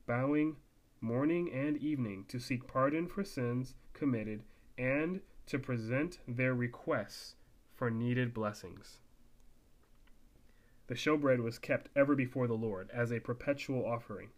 bowing 0.05 0.57
morning 1.01 1.51
and 1.51 1.75
evening 1.77 2.23
to 2.29 2.39
seek 2.39 2.67
pardon 2.67 3.07
for 3.07 3.23
sins 3.23 3.73
committed 3.93 4.43
and 4.77 5.19
to 5.47 5.59
present 5.59 6.19
their 6.27 6.53
requests 6.53 7.35
for 7.75 7.89
needed 7.89 8.33
blessings. 8.33 8.99
The 10.87 10.95
showbread 10.95 11.39
was 11.39 11.59
kept 11.59 11.89
ever 11.95 12.15
before 12.15 12.47
the 12.47 12.53
Lord 12.53 12.89
as 12.93 13.11
a 13.11 13.19
perpetual 13.19 13.85
offering. 13.85 14.29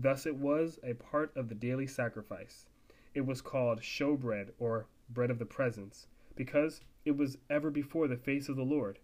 Thus 0.00 0.26
it 0.26 0.36
was 0.36 0.78
a 0.84 0.94
part 0.94 1.36
of 1.36 1.48
the 1.48 1.56
daily 1.56 1.88
sacrifice. 1.88 2.66
It 3.14 3.26
was 3.26 3.40
called 3.40 3.80
showbread 3.80 4.50
or 4.60 4.86
bread 5.10 5.28
of 5.28 5.40
the 5.40 5.44
presence 5.44 6.06
because 6.36 6.82
it 7.04 7.16
was 7.16 7.36
ever 7.50 7.68
before 7.68 8.06
the 8.06 8.16
face 8.16 8.48
of 8.48 8.54
the 8.54 8.62
Lord. 8.62 9.00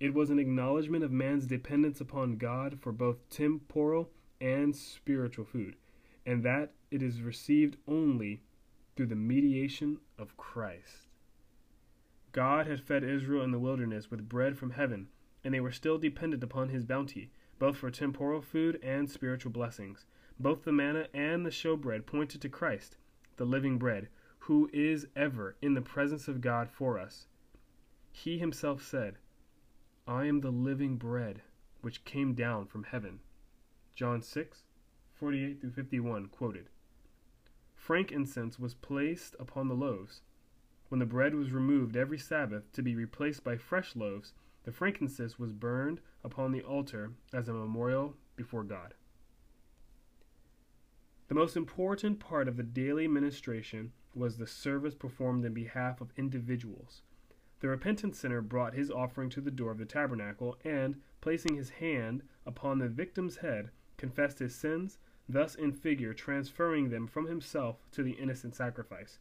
It 0.00 0.14
was 0.14 0.28
an 0.30 0.40
acknowledgement 0.40 1.04
of 1.04 1.12
man's 1.12 1.46
dependence 1.46 2.00
upon 2.00 2.38
God 2.38 2.80
for 2.80 2.90
both 2.90 3.30
temporal 3.30 4.10
and 4.40 4.74
spiritual 4.74 5.44
food, 5.44 5.76
and 6.26 6.42
that 6.42 6.72
it 6.90 7.04
is 7.04 7.22
received 7.22 7.76
only 7.86 8.42
through 8.96 9.06
the 9.06 9.14
mediation 9.14 9.98
of 10.18 10.36
Christ. 10.36 11.06
God 12.32 12.66
had 12.66 12.80
fed 12.80 13.04
Israel 13.04 13.44
in 13.44 13.52
the 13.52 13.60
wilderness 13.60 14.10
with 14.10 14.28
bread 14.28 14.58
from 14.58 14.72
heaven, 14.72 15.06
and 15.44 15.54
they 15.54 15.60
were 15.60 15.70
still 15.70 15.98
dependent 15.98 16.42
upon 16.42 16.70
his 16.70 16.84
bounty, 16.84 17.30
both 17.60 17.76
for 17.76 17.92
temporal 17.92 18.42
food 18.42 18.80
and 18.82 19.08
spiritual 19.08 19.52
blessings. 19.52 20.04
Both 20.38 20.64
the 20.64 20.72
manna 20.72 21.08
and 21.14 21.46
the 21.46 21.50
showbread 21.50 22.04
pointed 22.04 22.42
to 22.42 22.48
Christ, 22.48 22.98
the 23.36 23.46
living 23.46 23.78
bread, 23.78 24.08
who 24.40 24.68
is 24.72 25.06
ever 25.16 25.56
in 25.62 25.74
the 25.74 25.82
presence 25.82 26.28
of 26.28 26.40
God 26.40 26.70
for 26.70 26.98
us. 26.98 27.26
He 28.12 28.38
himself 28.38 28.82
said, 28.82 29.18
I 30.06 30.26
am 30.26 30.40
the 30.40 30.52
living 30.52 30.96
bread 30.96 31.42
which 31.80 32.04
came 32.04 32.34
down 32.34 32.66
from 32.66 32.84
heaven. 32.84 33.20
John 33.94 34.20
6, 34.20 34.64
48 35.14 35.60
through 35.60 35.70
51, 35.70 36.26
quoted. 36.26 36.68
Frankincense 37.74 38.58
was 38.58 38.74
placed 38.74 39.36
upon 39.38 39.68
the 39.68 39.74
loaves. 39.74 40.20
When 40.88 40.98
the 40.98 41.06
bread 41.06 41.34
was 41.34 41.52
removed 41.52 41.96
every 41.96 42.18
Sabbath 42.18 42.70
to 42.72 42.82
be 42.82 42.94
replaced 42.94 43.42
by 43.42 43.56
fresh 43.56 43.96
loaves, 43.96 44.32
the 44.64 44.72
frankincense 44.72 45.38
was 45.38 45.52
burned 45.52 46.00
upon 46.22 46.52
the 46.52 46.62
altar 46.62 47.12
as 47.32 47.48
a 47.48 47.54
memorial 47.54 48.16
before 48.36 48.64
God. 48.64 48.94
The 51.28 51.34
most 51.34 51.56
important 51.56 52.20
part 52.20 52.46
of 52.46 52.56
the 52.56 52.62
daily 52.62 53.08
ministration 53.08 53.92
was 54.14 54.36
the 54.36 54.46
service 54.46 54.94
performed 54.94 55.44
in 55.44 55.52
behalf 55.54 56.00
of 56.00 56.12
individuals. 56.16 57.02
The 57.58 57.68
repentant 57.68 58.14
sinner 58.14 58.40
brought 58.40 58.74
his 58.74 58.92
offering 58.92 59.30
to 59.30 59.40
the 59.40 59.50
door 59.50 59.72
of 59.72 59.78
the 59.78 59.86
tabernacle 59.86 60.56
and, 60.64 61.00
placing 61.20 61.56
his 61.56 61.70
hand 61.70 62.22
upon 62.44 62.78
the 62.78 62.88
victim's 62.88 63.38
head, 63.38 63.70
confessed 63.96 64.38
his 64.38 64.54
sins, 64.54 64.98
thus 65.28 65.56
in 65.56 65.72
figure 65.72 66.14
transferring 66.14 66.90
them 66.90 67.08
from 67.08 67.26
himself 67.26 67.78
to 67.90 68.04
the 68.04 68.12
innocent 68.12 68.54
sacrifice. 68.54 69.18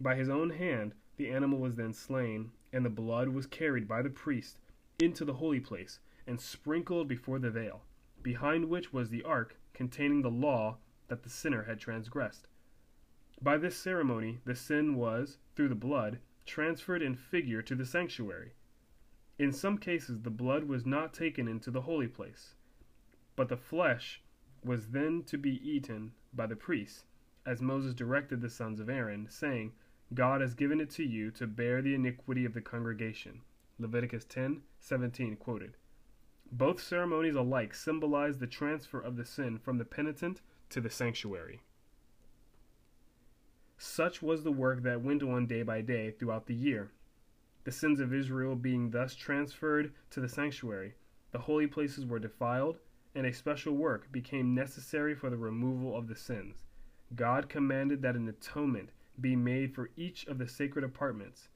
By 0.00 0.14
his 0.14 0.30
own 0.30 0.50
hand 0.50 0.94
the 1.16 1.30
animal 1.30 1.58
was 1.58 1.74
then 1.74 1.92
slain, 1.92 2.52
and 2.72 2.86
the 2.86 2.90
blood 2.90 3.28
was 3.28 3.46
carried 3.46 3.86
by 3.86 4.00
the 4.00 4.08
priest 4.08 4.58
into 4.98 5.26
the 5.26 5.34
holy 5.34 5.60
place 5.60 6.00
and 6.26 6.40
sprinkled 6.40 7.06
before 7.06 7.38
the 7.38 7.50
veil, 7.50 7.82
behind 8.22 8.70
which 8.70 8.94
was 8.94 9.10
the 9.10 9.22
ark 9.24 9.58
containing 9.74 10.22
the 10.22 10.30
law 10.30 10.78
that 11.08 11.22
the 11.22 11.30
sinner 11.30 11.64
had 11.64 11.78
transgressed. 11.78 12.46
By 13.42 13.58
this 13.58 13.76
ceremony 13.76 14.40
the 14.44 14.54
sin 14.54 14.94
was, 14.96 15.38
through 15.54 15.68
the 15.68 15.74
blood, 15.74 16.18
transferred 16.46 17.02
in 17.02 17.14
figure 17.14 17.62
to 17.62 17.74
the 17.74 17.84
sanctuary. 17.86 18.54
In 19.38 19.52
some 19.52 19.78
cases 19.78 20.20
the 20.22 20.30
blood 20.30 20.64
was 20.64 20.86
not 20.86 21.12
taken 21.12 21.48
into 21.48 21.70
the 21.70 21.82
holy 21.82 22.08
place, 22.08 22.54
but 23.36 23.48
the 23.48 23.56
flesh 23.56 24.22
was 24.62 24.88
then 24.88 25.22
to 25.24 25.36
be 25.36 25.60
eaten 25.68 26.12
by 26.32 26.46
the 26.46 26.56
priests, 26.56 27.04
as 27.44 27.60
Moses 27.60 27.94
directed 27.94 28.40
the 28.40 28.48
sons 28.48 28.80
of 28.80 28.88
Aaron, 28.88 29.28
saying, 29.28 29.72
God 30.14 30.40
has 30.40 30.54
given 30.54 30.80
it 30.80 30.90
to 30.90 31.04
you 31.04 31.30
to 31.32 31.46
bear 31.46 31.82
the 31.82 31.94
iniquity 31.94 32.44
of 32.44 32.54
the 32.54 32.60
congregation. 32.60 33.42
Leviticus 33.78 34.24
10:17 34.24 35.38
quoted. 35.38 35.76
Both 36.52 36.80
ceremonies 36.80 37.34
alike 37.34 37.74
symbolize 37.74 38.38
the 38.38 38.46
transfer 38.46 39.00
of 39.00 39.16
the 39.16 39.24
sin 39.24 39.58
from 39.58 39.78
the 39.78 39.84
penitent 39.84 40.40
to 40.70 40.80
the 40.80 40.90
sanctuary. 40.90 41.60
Such 43.78 44.22
was 44.22 44.42
the 44.42 44.52
work 44.52 44.82
that 44.82 45.02
went 45.02 45.22
on 45.22 45.46
day 45.46 45.62
by 45.62 45.80
day 45.80 46.10
throughout 46.10 46.46
the 46.46 46.54
year. 46.54 46.90
The 47.64 47.72
sins 47.72 48.00
of 48.00 48.12
Israel 48.12 48.56
being 48.56 48.90
thus 48.90 49.14
transferred 49.14 49.92
to 50.10 50.20
the 50.20 50.28
sanctuary, 50.28 50.94
the 51.32 51.40
holy 51.40 51.66
places 51.66 52.06
were 52.06 52.20
defiled, 52.20 52.78
and 53.14 53.26
a 53.26 53.32
special 53.32 53.74
work 53.74 54.12
became 54.12 54.54
necessary 54.54 55.14
for 55.14 55.30
the 55.30 55.36
removal 55.36 55.96
of 55.96 56.06
the 56.06 56.14
sins. 56.14 56.54
God 57.14 57.48
commanded 57.48 58.02
that 58.02 58.16
an 58.16 58.28
atonement 58.28 58.90
be 59.20 59.34
made 59.34 59.74
for 59.74 59.90
each 59.96 60.26
of 60.26 60.38
the 60.38 60.46
sacred 60.48 60.84
apartments, 60.84 61.48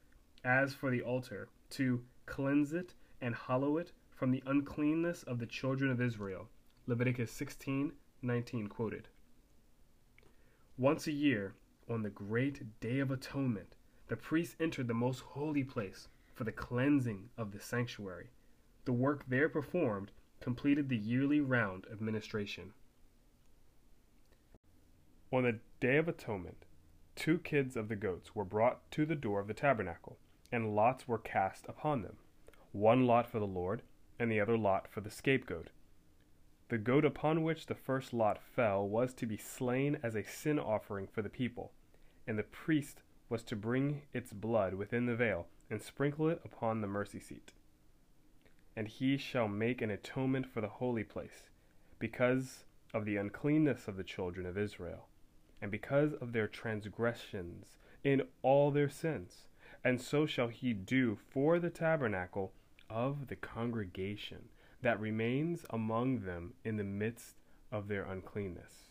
as 0.45 0.75
for 0.75 0.91
the 0.91 1.03
altar, 1.03 1.49
to 1.71 2.03
cleanse 2.27 2.73
it 2.73 2.95
and 3.21 3.35
hallow 3.35 3.77
it 3.77 3.93
from 4.11 4.31
the 4.31 4.43
uncleanness 4.47 5.23
of 5.23 5.39
the 5.39 5.47
children 5.47 5.91
of 5.91 6.01
Israel. 6.01 6.49
Leviticus 6.87 7.31
16:19 8.23 8.69
quoted. 8.69 9.09
Once 10.77 11.07
a 11.07 11.13
year, 11.13 11.55
on 11.89 12.03
the 12.03 12.11
great 12.11 12.81
day 12.81 12.99
of 12.99 13.11
atonement, 13.11 13.77
the 14.09 14.17
priests 14.17 14.57
entered 14.59 14.89
the 14.89 14.95
most 14.95 15.21
holy 15.21 15.65
place 15.65 16.09
for 16.35 16.45
the 16.45 16.53
cleansing 16.53 17.31
of 17.37 17.53
the 17.53 17.61
sanctuary. 17.61 18.31
The 18.85 18.93
work 18.93 19.25
there 19.29 19.49
performed 19.49 20.13
completed 20.41 20.89
the 20.89 20.97
yearly 20.97 21.41
round 21.41 21.87
of 21.87 22.01
ministration. 22.01 22.73
On 25.31 25.43
the 25.43 25.61
Day 25.81 25.97
of 25.99 26.09
Atonement, 26.09 26.65
two 27.15 27.39
kids 27.39 27.77
of 27.77 27.89
the 27.89 27.97
goats 27.97 28.35
were 28.35 28.45
brought 28.45 28.91
to 28.93 29.05
the 29.05 29.15
door 29.15 29.41
of 29.41 29.47
the 29.47 29.55
tabernacle, 29.55 30.19
and 30.51 30.75
lots 30.75 31.07
were 31.07 31.19
cast 31.19 31.67
upon 31.69 32.03
them, 32.03 32.17
one 32.73 33.07
lot 33.07 33.27
for 33.27 33.39
the 33.39 33.47
Lord, 33.47 33.83
and 34.19 34.31
the 34.31 34.41
other 34.41 34.57
lot 34.57 34.89
for 34.89 35.01
the 35.01 35.11
scapegoat. 35.11 35.71
The 36.69 36.79
goat 36.79 37.05
upon 37.05 37.43
which 37.43 37.67
the 37.67 37.75
first 37.75 38.13
lot 38.13 38.43
fell 38.43 38.87
was 38.87 39.15
to 39.15 39.27
be 39.27 39.39
slain 39.39 39.99
as 40.03 40.15
a 40.15 40.23
sin 40.23 40.59
offering 40.59 41.07
for 41.07 41.23
the 41.23 41.31
people, 41.31 41.73
and 42.27 42.39
the 42.39 42.43
priest 42.43 43.03
was 43.31 43.43
to 43.45 43.57
bring 43.57 44.03
its 44.13 44.33
blood 44.35 44.75
within 44.75 45.07
the 45.07 45.17
veil 45.17 45.47
and 45.71 45.81
sprinkle 45.81 46.29
it 46.29 46.41
upon 46.45 46.81
the 46.81 46.87
mercy 46.87 47.21
seat. 47.21 47.53
And 48.77 48.87
he 48.87 49.17
shall 49.17 49.49
make 49.49 49.81
an 49.81 49.91
atonement 49.91 50.47
for 50.47 50.61
the 50.61 50.69
holy 50.69 51.05
place, 51.05 51.49
because 51.99 52.65
of 52.93 53.07
the 53.07 53.17
uncleanness 53.17 53.89
of 53.89 53.97
the 53.97 54.05
children 54.05 54.45
of 54.47 54.59
Israel, 54.59 55.09
and 55.63 55.71
because 55.71 56.13
of 56.15 56.33
their 56.33 56.47
transgressions 56.47 57.79
in 58.05 58.23
all 58.43 58.71
their 58.71 58.91
sins. 58.91 59.49
And 59.83 60.01
so 60.01 60.27
shall 60.27 60.49
he 60.49 60.75
do 60.75 61.19
for 61.31 61.59
the 61.59 61.71
tabernacle 61.71 62.53
of 62.91 63.29
the 63.29 63.37
congregation 63.37 64.49
that 64.83 65.01
remains 65.01 65.65
among 65.71 66.21
them 66.21 66.55
in 66.65 66.77
the 66.77 66.85
midst 66.85 67.37
of 67.73 67.89
their 67.89 68.05
uncleanness. 68.05 68.89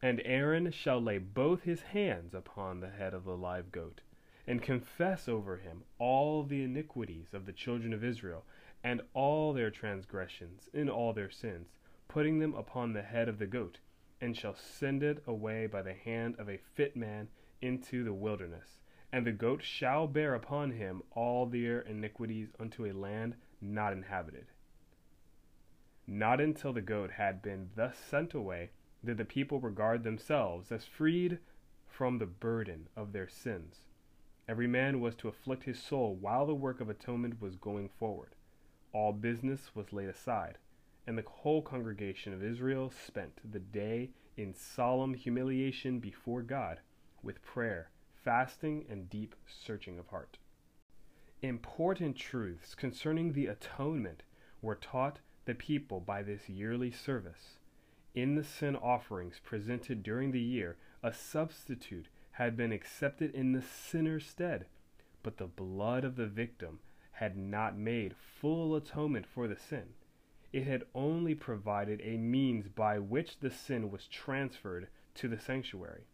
And 0.00 0.22
Aaron 0.24 0.70
shall 0.70 1.00
lay 1.00 1.18
both 1.18 1.62
his 1.62 1.82
hands 1.82 2.32
upon 2.32 2.80
the 2.80 2.90
head 2.90 3.14
of 3.14 3.24
the 3.24 3.36
live 3.36 3.72
goat, 3.72 4.00
and 4.46 4.62
confess 4.62 5.28
over 5.28 5.56
him 5.56 5.82
all 5.98 6.44
the 6.44 6.62
iniquities 6.62 7.34
of 7.34 7.46
the 7.46 7.52
children 7.52 7.92
of 7.92 8.04
Israel, 8.04 8.44
and 8.84 9.02
all 9.12 9.52
their 9.52 9.70
transgressions 9.70 10.68
in 10.72 10.88
all 10.88 11.12
their 11.12 11.30
sins, 11.30 11.74
putting 12.06 12.38
them 12.38 12.54
upon 12.54 12.92
the 12.92 13.02
head 13.02 13.28
of 13.28 13.38
the 13.38 13.46
goat, 13.46 13.78
and 14.20 14.36
shall 14.36 14.54
send 14.54 15.02
it 15.02 15.22
away 15.26 15.66
by 15.66 15.82
the 15.82 15.94
hand 15.94 16.36
of 16.38 16.48
a 16.48 16.60
fit 16.74 16.96
man 16.96 17.28
into 17.60 18.04
the 18.04 18.12
wilderness. 18.12 18.78
And 19.12 19.26
the 19.26 19.32
goat 19.32 19.62
shall 19.64 20.06
bear 20.06 20.34
upon 20.34 20.70
him 20.70 21.02
all 21.10 21.46
their 21.46 21.80
iniquities 21.80 22.52
unto 22.60 22.86
a 22.86 22.92
land 22.92 23.34
not 23.60 23.92
inhabited. 23.92 24.46
Not 26.06 26.40
until 26.40 26.72
the 26.72 26.80
goat 26.80 27.12
had 27.12 27.42
been 27.42 27.70
thus 27.74 27.98
sent 27.98 28.32
away 28.34 28.70
did 29.04 29.18
the 29.18 29.24
people 29.24 29.60
regard 29.60 30.02
themselves 30.02 30.72
as 30.72 30.84
freed 30.84 31.38
from 31.86 32.18
the 32.18 32.26
burden 32.26 32.88
of 32.96 33.12
their 33.12 33.28
sins. 33.28 33.86
Every 34.48 34.66
man 34.66 35.00
was 35.00 35.14
to 35.16 35.28
afflict 35.28 35.64
his 35.64 35.78
soul 35.82 36.14
while 36.14 36.46
the 36.46 36.54
work 36.54 36.80
of 36.80 36.88
atonement 36.88 37.40
was 37.40 37.56
going 37.56 37.88
forward. 37.88 38.34
All 38.92 39.12
business 39.12 39.74
was 39.74 39.92
laid 39.92 40.08
aside, 40.08 40.56
and 41.06 41.18
the 41.18 41.24
whole 41.26 41.60
congregation 41.60 42.32
of 42.32 42.42
Israel 42.42 42.90
spent 42.90 43.40
the 43.44 43.58
day 43.58 44.10
in 44.36 44.54
solemn 44.54 45.14
humiliation 45.14 45.98
before 45.98 46.42
God, 46.42 46.80
with 47.22 47.42
prayer, 47.42 47.90
fasting, 48.24 48.86
and 48.88 49.10
deep 49.10 49.34
searching 49.46 49.98
of 49.98 50.06
heart. 50.08 50.38
Important 51.40 52.16
truths 52.16 52.74
concerning 52.74 53.32
the 53.32 53.46
atonement 53.46 54.22
were 54.60 54.74
taught 54.74 55.20
the 55.44 55.54
people 55.54 56.00
by 56.00 56.22
this 56.22 56.48
yearly 56.48 56.90
service 56.90 57.58
in 58.14 58.34
the 58.34 58.42
sin 58.42 58.74
offerings 58.74 59.40
presented 59.44 60.02
during 60.02 60.32
the 60.32 60.40
year, 60.40 60.76
a 61.02 61.12
substitute 61.12 62.08
had 62.32 62.56
been 62.56 62.72
accepted 62.72 63.32
in 63.32 63.52
the 63.52 63.62
sinner's 63.62 64.26
stead, 64.26 64.66
but 65.22 65.36
the 65.36 65.46
blood 65.46 66.04
of 66.04 66.16
the 66.16 66.26
victim 66.26 66.80
had 67.12 67.36
not 67.36 67.76
made 67.76 68.16
full 68.16 68.74
atonement 68.74 69.26
for 69.26 69.46
the 69.46 69.56
sin. 69.56 69.94
It 70.52 70.64
had 70.64 70.84
only 70.94 71.34
provided 71.34 72.00
a 72.02 72.16
means 72.16 72.68
by 72.68 72.98
which 72.98 73.38
the 73.38 73.50
sin 73.50 73.90
was 73.90 74.08
transferred 74.08 74.88
to 75.14 75.28
the 75.28 75.38
sanctuary. 75.38 76.04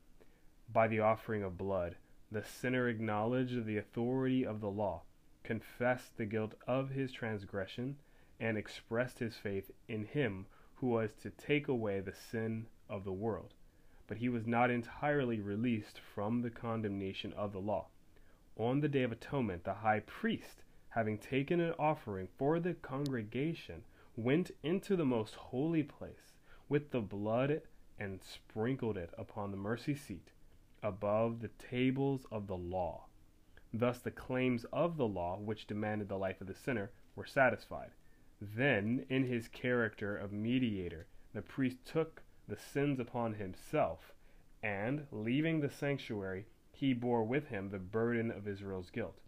By 0.70 0.88
the 0.88 1.00
offering 1.00 1.42
of 1.42 1.56
blood, 1.56 1.96
the 2.30 2.42
sinner 2.42 2.88
acknowledged 2.88 3.64
the 3.64 3.78
authority 3.78 4.44
of 4.44 4.60
the 4.60 4.70
law, 4.70 5.02
confessed 5.44 6.16
the 6.16 6.26
guilt 6.26 6.54
of 6.66 6.90
his 6.90 7.12
transgression, 7.12 7.96
and 8.40 8.58
expressed 8.58 9.20
his 9.20 9.36
faith 9.36 9.70
in 9.86 10.04
him 10.04 10.46
who 10.74 10.88
was 10.88 11.14
to 11.22 11.30
take 11.30 11.68
away 11.68 12.00
the 12.00 12.12
sin 12.12 12.66
of 12.88 13.04
the 13.04 13.12
world. 13.12 13.54
But 14.08 14.16
he 14.16 14.28
was 14.28 14.46
not 14.46 14.70
entirely 14.70 15.40
released 15.40 16.00
from 16.00 16.42
the 16.42 16.50
condemnation 16.50 17.32
of 17.34 17.52
the 17.52 17.60
law. 17.60 17.86
On 18.56 18.80
the 18.80 18.88
Day 18.88 19.02
of 19.02 19.12
Atonement, 19.12 19.62
the 19.64 19.74
high 19.74 20.00
priest 20.00 20.64
having 20.94 21.18
taken 21.18 21.58
an 21.58 21.74
offering 21.76 22.28
for 22.38 22.60
the 22.60 22.72
congregation, 22.72 23.82
went 24.14 24.52
into 24.62 24.94
the 24.94 25.04
most 25.04 25.34
holy 25.34 25.82
place 25.82 26.32
with 26.68 26.92
the 26.92 27.00
blood 27.00 27.60
and 27.98 28.22
sprinkled 28.22 28.96
it 28.96 29.10
upon 29.18 29.50
the 29.50 29.56
mercy 29.56 29.96
seat 29.96 30.30
above 30.84 31.40
the 31.40 31.50
tables 31.58 32.24
of 32.30 32.46
the 32.46 32.56
law. 32.56 33.06
Thus 33.76 34.00
the 34.00 34.12
claims 34.12 34.64
of 34.66 34.96
the 34.96 35.08
law, 35.08 35.36
which 35.36 35.66
demanded 35.66 36.06
the 36.08 36.16
life 36.16 36.40
of 36.40 36.46
the 36.46 36.54
sinner, 36.54 36.92
were 37.16 37.26
satisfied. 37.26 37.90
Then, 38.40 39.04
in 39.08 39.24
his 39.24 39.48
character 39.48 40.16
of 40.16 40.32
mediator, 40.32 41.08
the 41.32 41.42
priest 41.42 41.84
took 41.84 42.22
the 42.46 42.54
sins 42.56 43.00
upon 43.00 43.34
himself, 43.34 44.12
and, 44.62 45.08
leaving 45.10 45.58
the 45.58 45.68
sanctuary, 45.68 46.46
he 46.70 46.92
bore 46.92 47.24
with 47.24 47.48
him 47.48 47.70
the 47.70 47.80
burden 47.80 48.30
of 48.30 48.46
Israel's 48.46 48.90
guilt. 48.90 49.20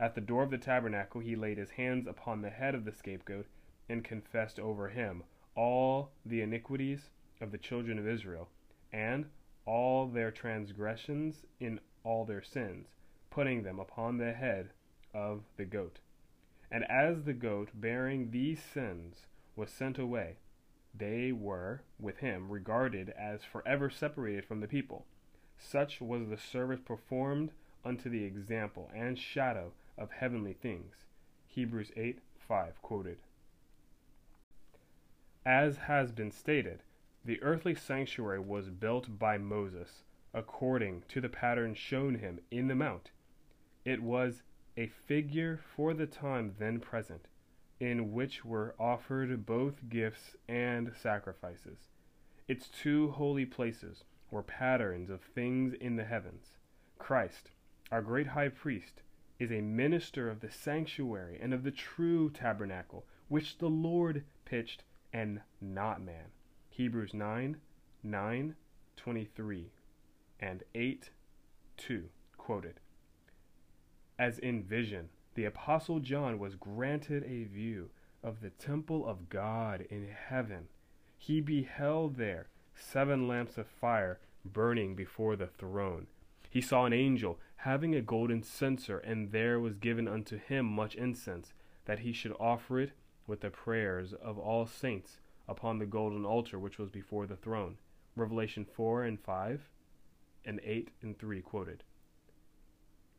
At 0.00 0.16
the 0.16 0.20
door 0.20 0.42
of 0.42 0.50
the 0.50 0.58
tabernacle, 0.58 1.20
he 1.20 1.36
laid 1.36 1.58
his 1.58 1.70
hands 1.70 2.08
upon 2.08 2.42
the 2.42 2.50
head 2.50 2.74
of 2.74 2.84
the 2.84 2.92
scapegoat 2.92 3.46
and 3.88 4.02
confessed 4.02 4.58
over 4.58 4.88
him 4.88 5.22
all 5.54 6.10
the 6.26 6.40
iniquities 6.40 7.10
of 7.40 7.52
the 7.52 7.58
children 7.58 8.00
of 8.00 8.08
Israel, 8.08 8.50
and 8.92 9.30
all 9.66 10.08
their 10.08 10.32
transgressions 10.32 11.44
in 11.60 11.78
all 12.02 12.24
their 12.24 12.42
sins, 12.42 12.88
putting 13.34 13.64
them 13.64 13.80
upon 13.80 14.16
the 14.16 14.32
head 14.32 14.70
of 15.12 15.42
the 15.56 15.64
goat. 15.64 15.98
And 16.70 16.84
as 16.90 17.24
the 17.24 17.32
goat 17.32 17.70
bearing 17.74 18.30
these 18.30 18.62
sins 18.62 19.26
was 19.56 19.70
sent 19.70 19.98
away, 19.98 20.36
they 20.96 21.32
were, 21.32 21.82
with 21.98 22.18
him, 22.18 22.48
regarded 22.48 23.10
as 23.10 23.42
forever 23.42 23.90
separated 23.90 24.44
from 24.44 24.60
the 24.60 24.68
people. 24.68 25.04
Such 25.58 26.00
was 26.00 26.28
the 26.28 26.36
service 26.36 26.80
performed 26.80 27.50
unto 27.84 28.08
the 28.08 28.24
example 28.24 28.88
and 28.94 29.18
shadow 29.18 29.72
of 29.98 30.12
heavenly 30.12 30.52
things. 30.52 30.94
Hebrews 31.48 31.90
8 31.96 32.20
5 32.46 32.82
quoted. 32.82 33.18
As 35.44 35.76
has 35.76 36.12
been 36.12 36.30
stated, 36.30 36.82
the 37.24 37.42
earthly 37.42 37.74
sanctuary 37.74 38.40
was 38.40 38.70
built 38.70 39.18
by 39.18 39.38
Moses 39.38 40.04
according 40.32 41.02
to 41.08 41.20
the 41.20 41.28
pattern 41.28 41.74
shown 41.74 42.16
him 42.16 42.40
in 42.50 42.68
the 42.68 42.74
mount. 42.74 43.10
It 43.84 44.02
was 44.02 44.42
a 44.76 44.86
figure 44.86 45.60
for 45.76 45.92
the 45.92 46.06
time 46.06 46.54
then 46.58 46.80
present, 46.80 47.28
in 47.78 48.12
which 48.12 48.44
were 48.44 48.74
offered 48.78 49.44
both 49.44 49.88
gifts 49.88 50.36
and 50.48 50.92
sacrifices. 50.96 51.88
Its 52.48 52.68
two 52.68 53.10
holy 53.10 53.44
places 53.44 54.04
were 54.30 54.42
patterns 54.42 55.10
of 55.10 55.20
things 55.20 55.74
in 55.74 55.96
the 55.96 56.04
heavens. 56.04 56.56
Christ, 56.98 57.50
our 57.92 58.00
great 58.00 58.28
high 58.28 58.48
priest, 58.48 59.02
is 59.38 59.52
a 59.52 59.60
minister 59.60 60.30
of 60.30 60.40
the 60.40 60.50
sanctuary 60.50 61.38
and 61.40 61.52
of 61.52 61.62
the 61.62 61.70
true 61.70 62.30
tabernacle, 62.30 63.04
which 63.28 63.58
the 63.58 63.68
Lord 63.68 64.24
pitched 64.44 64.84
and 65.12 65.40
not 65.60 66.02
man. 66.02 66.32
Hebrews 66.70 67.12
9, 67.12 67.56
9, 68.02 68.56
23, 68.96 69.72
and 70.40 70.62
8, 70.74 71.10
2, 71.76 72.08
quoted. 72.36 72.80
As 74.18 74.38
in 74.38 74.62
vision, 74.62 75.08
the 75.34 75.44
Apostle 75.44 75.98
John 75.98 76.38
was 76.38 76.54
granted 76.54 77.24
a 77.24 77.44
view 77.44 77.90
of 78.22 78.40
the 78.40 78.50
temple 78.50 79.06
of 79.06 79.28
God 79.28 79.86
in 79.90 80.06
heaven. 80.06 80.68
He 81.18 81.40
beheld 81.40 82.16
there 82.16 82.48
seven 82.76 83.26
lamps 83.26 83.58
of 83.58 83.66
fire 83.66 84.20
burning 84.44 84.94
before 84.94 85.36
the 85.36 85.46
throne. 85.46 86.06
He 86.48 86.60
saw 86.60 86.84
an 86.84 86.92
angel 86.92 87.40
having 87.56 87.94
a 87.94 88.00
golden 88.00 88.42
censer, 88.42 88.98
and 88.98 89.32
there 89.32 89.58
was 89.58 89.74
given 89.74 90.06
unto 90.06 90.38
him 90.38 90.66
much 90.66 90.94
incense, 90.94 91.52
that 91.86 92.00
he 92.00 92.12
should 92.12 92.36
offer 92.38 92.78
it 92.78 92.92
with 93.26 93.40
the 93.40 93.50
prayers 93.50 94.12
of 94.12 94.38
all 94.38 94.66
saints 94.66 95.18
upon 95.48 95.78
the 95.78 95.86
golden 95.86 96.24
altar 96.24 96.58
which 96.58 96.78
was 96.78 96.90
before 96.90 97.26
the 97.26 97.36
throne. 97.36 97.78
Revelation 98.14 98.64
4 98.64 99.04
and 99.04 99.18
5 99.18 99.68
and 100.44 100.60
8 100.62 100.90
and 101.02 101.18
3 101.18 101.40
quoted. 101.40 101.82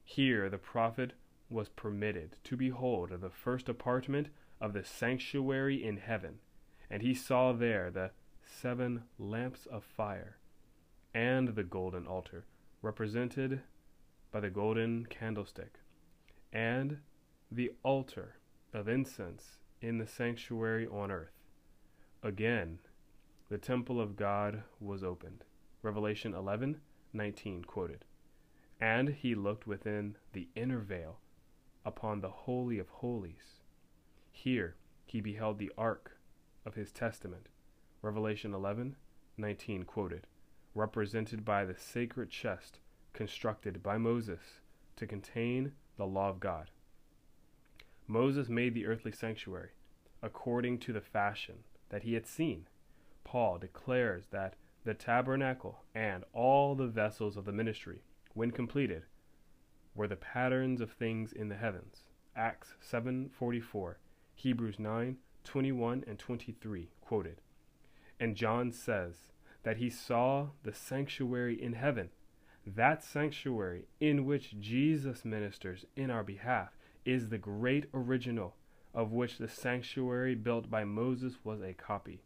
Here 0.07 0.49
the 0.49 0.59
prophet 0.59 1.13
was 1.49 1.69
permitted 1.69 2.37
to 2.43 2.55
behold 2.55 3.09
the 3.09 3.29
first 3.29 3.67
apartment 3.67 4.29
of 4.61 4.73
the 4.73 4.83
sanctuary 4.83 5.83
in 5.83 5.97
heaven, 5.97 6.39
and 6.89 7.01
he 7.01 7.13
saw 7.13 7.51
there 7.51 7.89
the 7.89 8.11
seven 8.43 9.03
lamps 9.17 9.65
of 9.65 9.83
fire 9.83 10.37
and 11.13 11.49
the 11.49 11.63
golden 11.63 12.05
altar, 12.05 12.45
represented 12.81 13.61
by 14.31 14.39
the 14.39 14.49
golden 14.49 15.05
candlestick, 15.07 15.79
and 16.53 16.99
the 17.51 17.71
altar 17.83 18.35
of 18.73 18.87
incense 18.87 19.57
in 19.81 19.97
the 19.97 20.07
sanctuary 20.07 20.85
on 20.87 21.09
earth. 21.09 21.41
Again, 22.21 22.79
the 23.49 23.57
temple 23.57 23.99
of 23.99 24.15
God 24.15 24.63
was 24.79 25.03
opened. 25.03 25.43
Revelation 25.81 26.33
11:19 26.33 27.65
quoted. 27.65 28.05
And 28.79 29.09
he 29.09 29.35
looked 29.35 29.65
within 29.65 30.17
the 30.33 30.49
inner 30.55 30.79
veil 30.79 31.19
upon 31.85 32.21
the 32.21 32.29
holy 32.29 32.79
of 32.79 32.89
holies. 32.89 33.61
Here 34.31 34.75
he 35.05 35.21
beheld 35.21 35.59
the 35.59 35.71
ark 35.77 36.17
of 36.65 36.75
his 36.75 36.91
testament. 36.91 37.47
Revelation 38.01 38.51
11:19 38.51 39.85
quoted, 39.85 40.27
represented 40.73 41.45
by 41.45 41.63
the 41.63 41.75
sacred 41.75 42.29
chest 42.29 42.79
constructed 43.13 43.81
by 43.81 43.97
Moses 43.97 44.59
to 44.97 45.07
contain 45.07 45.73
the 45.97 46.05
law 46.05 46.29
of 46.29 46.39
God. 46.39 46.69
Moses 48.07 48.49
made 48.49 48.73
the 48.73 48.85
earthly 48.85 49.11
sanctuary 49.11 49.71
according 50.21 50.79
to 50.79 50.91
the 50.91 51.01
fashion 51.01 51.63
that 51.89 52.03
he 52.03 52.13
had 52.13 52.25
seen. 52.25 52.67
Paul 53.23 53.57
declares 53.57 54.27
that 54.31 54.55
the 54.83 54.93
tabernacle 54.93 55.83
and 55.93 56.23
all 56.33 56.75
the 56.75 56.87
vessels 56.87 57.37
of 57.37 57.45
the 57.45 57.51
ministry, 57.51 58.03
when 58.35 58.51
completed, 58.51 59.03
were 59.95 60.07
the 60.07 60.15
patterns 60.15 60.81
of 60.81 60.91
things 60.91 61.33
in 61.33 61.49
the 61.49 61.55
heavens. 61.55 62.03
Acts 62.35 62.75
7:44, 62.81 63.97
Hebrews 64.35 64.77
9:21 64.77 66.03
and 66.05 66.19
23 66.19 66.91
quoted. 67.01 67.41
And 68.19 68.35
John 68.35 68.71
says 68.71 69.31
that 69.63 69.77
he 69.77 69.89
saw 69.89 70.49
the 70.63 70.73
sanctuary 70.73 71.59
in 71.59 71.73
heaven. 71.73 72.11
That 72.67 73.03
sanctuary 73.03 73.87
in 73.99 74.25
which 74.25 74.59
Jesus 74.59 75.25
ministers 75.25 75.85
in 75.95 76.11
our 76.11 76.23
behalf 76.23 76.77
is 77.05 77.29
the 77.29 77.37
great 77.37 77.89
original 77.93 78.57
of 78.93 79.11
which 79.11 79.37
the 79.37 79.47
sanctuary 79.47 80.35
built 80.35 80.69
by 80.69 80.83
Moses 80.83 81.37
was 81.43 81.61
a 81.61 81.73
copy. 81.73 82.21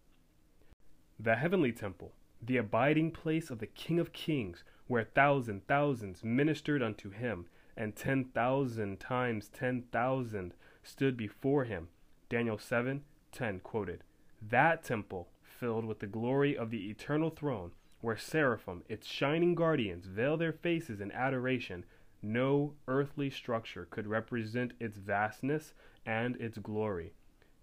The 1.19 1.35
heavenly 1.35 1.71
temple, 1.71 2.13
the 2.41 2.57
abiding 2.57 3.11
place 3.11 3.49
of 3.49 3.59
the 3.59 3.67
King 3.67 3.99
of 3.99 4.13
Kings, 4.13 4.63
where 4.89 5.03
thousand 5.03 5.67
thousands 5.67 6.23
ministered 6.23 6.81
unto 6.81 7.11
him, 7.11 7.45
and 7.77 7.95
ten 7.95 8.25
thousand 8.25 8.99
times 8.99 9.47
ten 9.47 9.83
thousand 9.91 10.51
stood 10.81 11.15
before 11.15 11.63
him. 11.63 11.87
Daniel 12.27 12.57
seven 12.57 13.03
ten 13.31 13.59
quoted. 13.59 14.03
That 14.41 14.83
temple, 14.83 15.29
filled 15.43 15.85
with 15.85 15.99
the 15.99 16.07
glory 16.07 16.57
of 16.57 16.71
the 16.71 16.89
eternal 16.89 17.29
throne, 17.29 17.71
where 18.01 18.17
seraphim, 18.17 18.81
its 18.89 19.05
shining 19.05 19.53
guardians, 19.53 20.07
veil 20.07 20.37
their 20.37 20.53
faces 20.53 20.99
in 20.99 21.11
adoration, 21.11 21.85
no 22.23 22.73
earthly 22.87 23.29
structure 23.29 23.87
could 23.91 24.07
represent 24.07 24.73
its 24.79 24.97
vastness 24.97 25.75
and 26.03 26.35
its 26.37 26.57
glory. 26.57 27.13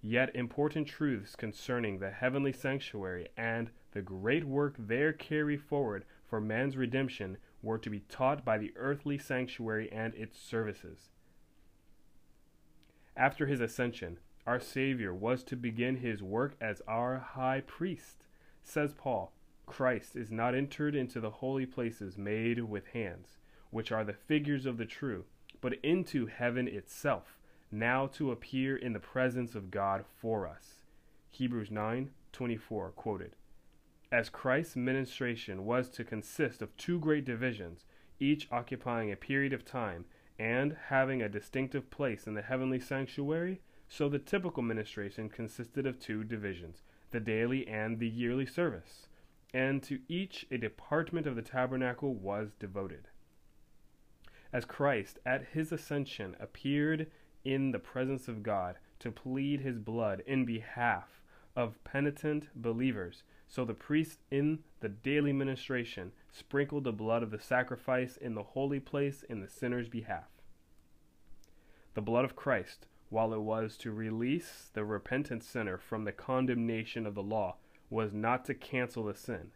Yet 0.00 0.36
important 0.36 0.86
truths 0.86 1.34
concerning 1.34 1.98
the 1.98 2.10
heavenly 2.10 2.52
sanctuary 2.52 3.26
and 3.36 3.70
the 3.90 4.02
great 4.02 4.44
work 4.44 4.76
there 4.78 5.12
carry 5.12 5.56
forward 5.56 6.04
for 6.28 6.40
man's 6.40 6.76
redemption 6.76 7.38
were 7.62 7.78
to 7.78 7.90
be 7.90 8.00
taught 8.00 8.44
by 8.44 8.58
the 8.58 8.72
earthly 8.76 9.18
sanctuary 9.18 9.90
and 9.92 10.14
its 10.14 10.38
services. 10.38 11.10
After 13.16 13.46
his 13.46 13.60
ascension, 13.60 14.18
our 14.46 14.60
Savior 14.60 15.12
was 15.12 15.42
to 15.44 15.56
begin 15.56 15.96
his 15.96 16.22
work 16.22 16.54
as 16.60 16.82
our 16.86 17.18
high 17.18 17.62
priest. 17.66 18.24
Says 18.62 18.92
Paul, 18.92 19.32
Christ 19.66 20.14
is 20.14 20.30
not 20.30 20.54
entered 20.54 20.94
into 20.94 21.20
the 21.20 21.30
holy 21.30 21.66
places 21.66 22.16
made 22.16 22.60
with 22.60 22.88
hands, 22.88 23.38
which 23.70 23.90
are 23.90 24.04
the 24.04 24.12
figures 24.12 24.66
of 24.66 24.76
the 24.76 24.84
true, 24.84 25.24
but 25.60 25.74
into 25.82 26.26
heaven 26.26 26.68
itself 26.68 27.36
now 27.72 28.06
to 28.06 28.30
appear 28.30 28.76
in 28.76 28.92
the 28.92 29.00
presence 29.00 29.54
of 29.54 29.70
God 29.70 30.04
for 30.20 30.46
us. 30.46 30.82
Hebrews 31.30 31.70
9:24 31.70 32.92
quoted. 32.94 33.34
As 34.12 34.30
Christ's 34.30 34.76
ministration 34.76 35.64
was 35.64 35.90
to 35.90 36.04
consist 36.04 36.62
of 36.62 36.76
two 36.76 37.00
great 37.00 37.24
divisions, 37.24 37.84
each 38.20 38.46
occupying 38.52 39.10
a 39.10 39.16
period 39.16 39.52
of 39.52 39.64
time 39.64 40.04
and 40.38 40.76
having 40.88 41.22
a 41.22 41.28
distinctive 41.28 41.90
place 41.90 42.26
in 42.26 42.34
the 42.34 42.42
heavenly 42.42 42.78
sanctuary, 42.78 43.60
so 43.88 44.08
the 44.08 44.18
typical 44.18 44.62
ministration 44.62 45.28
consisted 45.28 45.86
of 45.86 45.98
two 45.98 46.22
divisions, 46.22 46.82
the 47.10 47.20
daily 47.20 47.66
and 47.66 47.98
the 47.98 48.08
yearly 48.08 48.46
service, 48.46 49.08
and 49.52 49.82
to 49.82 50.00
each 50.08 50.46
a 50.50 50.58
department 50.58 51.26
of 51.26 51.34
the 51.34 51.42
tabernacle 51.42 52.14
was 52.14 52.54
devoted. 52.54 53.08
As 54.52 54.64
Christ 54.64 55.18
at 55.26 55.48
his 55.52 55.72
ascension 55.72 56.36
appeared 56.38 57.10
in 57.44 57.72
the 57.72 57.78
presence 57.78 58.28
of 58.28 58.42
God 58.42 58.76
to 59.00 59.10
plead 59.10 59.60
his 59.60 59.78
blood 59.78 60.22
in 60.26 60.44
behalf 60.44 61.20
of 61.56 61.82
penitent 61.82 62.48
believers. 62.54 63.22
So 63.48 63.64
the 63.64 63.74
priest 63.74 64.20
in 64.30 64.60
the 64.80 64.88
daily 64.88 65.32
ministration 65.32 66.12
sprinkled 66.30 66.84
the 66.84 66.92
blood 66.92 67.22
of 67.22 67.30
the 67.30 67.40
sacrifice 67.40 68.16
in 68.16 68.34
the 68.34 68.42
holy 68.42 68.80
place 68.80 69.24
in 69.28 69.40
the 69.40 69.48
sinner's 69.48 69.88
behalf. 69.88 70.24
The 71.94 72.02
blood 72.02 72.24
of 72.24 72.36
Christ, 72.36 72.86
while 73.08 73.32
it 73.32 73.40
was 73.40 73.76
to 73.78 73.90
release 73.90 74.70
the 74.74 74.84
repentant 74.84 75.42
sinner 75.42 75.78
from 75.78 76.04
the 76.04 76.12
condemnation 76.12 77.06
of 77.06 77.14
the 77.14 77.22
law, 77.22 77.56
was 77.88 78.12
not 78.12 78.44
to 78.44 78.54
cancel 78.54 79.04
the 79.04 79.14
sin. 79.14 79.52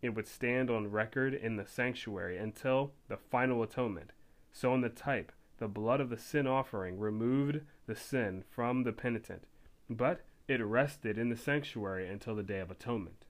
It 0.00 0.14
would 0.14 0.26
stand 0.26 0.70
on 0.70 0.90
record 0.90 1.34
in 1.34 1.56
the 1.56 1.66
sanctuary 1.66 2.38
until 2.38 2.92
the 3.08 3.16
final 3.16 3.62
atonement. 3.62 4.12
So 4.52 4.74
in 4.74 4.80
the 4.80 4.88
type, 4.88 5.32
the 5.58 5.68
blood 5.68 6.00
of 6.00 6.10
the 6.10 6.18
sin 6.18 6.46
offering 6.46 6.98
removed 6.98 7.60
the 7.86 7.94
sin 7.94 8.44
from 8.50 8.82
the 8.84 8.92
penitent, 8.92 9.44
but 9.88 10.22
it 10.60 10.64
rested 10.64 11.18
in 11.18 11.28
the 11.28 11.36
sanctuary 11.36 12.08
until 12.08 12.34
the 12.34 12.42
day 12.42 12.58
of 12.58 12.70
atonement. 12.70 13.24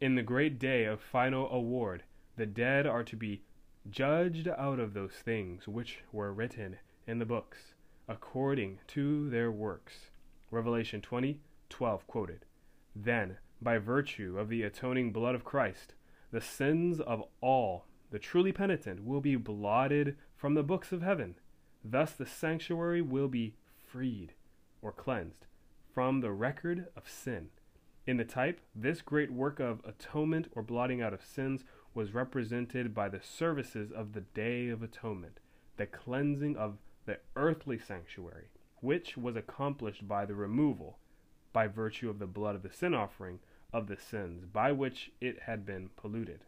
In 0.00 0.14
the 0.14 0.22
great 0.22 0.58
day 0.58 0.84
of 0.84 1.00
final 1.00 1.50
award, 1.50 2.02
the 2.36 2.46
dead 2.46 2.86
are 2.86 3.04
to 3.04 3.16
be 3.16 3.42
judged 3.90 4.48
out 4.48 4.78
of 4.78 4.94
those 4.94 5.12
things 5.12 5.68
which 5.68 6.00
were 6.12 6.32
written 6.32 6.78
in 7.06 7.18
the 7.18 7.24
books, 7.24 7.74
according 8.08 8.80
to 8.88 9.30
their 9.30 9.50
works. 9.50 10.10
Revelation 10.50 11.00
20, 11.00 11.40
12 11.68 12.06
quoted. 12.06 12.44
Then, 12.94 13.38
by 13.60 13.78
virtue 13.78 14.38
of 14.38 14.48
the 14.48 14.62
atoning 14.62 15.12
blood 15.12 15.34
of 15.34 15.44
Christ, 15.44 15.94
the 16.30 16.40
sins 16.40 17.00
of 17.00 17.22
all 17.40 17.86
the 18.10 18.18
truly 18.18 18.52
penitent 18.52 19.04
will 19.04 19.20
be 19.20 19.36
blotted 19.36 20.16
from 20.36 20.54
the 20.54 20.62
books 20.62 20.92
of 20.92 21.02
heaven. 21.02 21.36
Thus 21.84 22.12
the 22.12 22.26
sanctuary 22.26 23.02
will 23.02 23.28
be 23.28 23.54
freed 23.86 24.34
or 24.82 24.92
cleansed 24.92 25.46
from 25.92 26.20
the 26.20 26.32
record 26.32 26.86
of 26.96 27.08
sin. 27.08 27.50
In 28.06 28.16
the 28.16 28.24
type, 28.24 28.60
this 28.74 29.02
great 29.02 29.30
work 29.30 29.60
of 29.60 29.80
atonement 29.84 30.48
or 30.52 30.62
blotting 30.62 31.00
out 31.00 31.12
of 31.12 31.24
sins 31.24 31.64
was 31.94 32.14
represented 32.14 32.94
by 32.94 33.08
the 33.08 33.20
services 33.22 33.92
of 33.92 34.12
the 34.12 34.22
Day 34.22 34.68
of 34.68 34.82
Atonement, 34.82 35.38
the 35.76 35.86
cleansing 35.86 36.56
of 36.56 36.78
the 37.04 37.18
earthly 37.36 37.78
sanctuary, 37.78 38.48
which 38.80 39.16
was 39.16 39.36
accomplished 39.36 40.08
by 40.08 40.24
the 40.24 40.34
removal, 40.34 40.98
by 41.52 41.66
virtue 41.66 42.08
of 42.08 42.18
the 42.18 42.26
blood 42.26 42.56
of 42.56 42.62
the 42.62 42.72
sin 42.72 42.94
offering, 42.94 43.38
of 43.72 43.86
the 43.86 43.96
sins 43.96 44.44
by 44.44 44.72
which 44.72 45.12
it 45.20 45.40
had 45.42 45.64
been 45.64 45.90
polluted. 45.96 46.44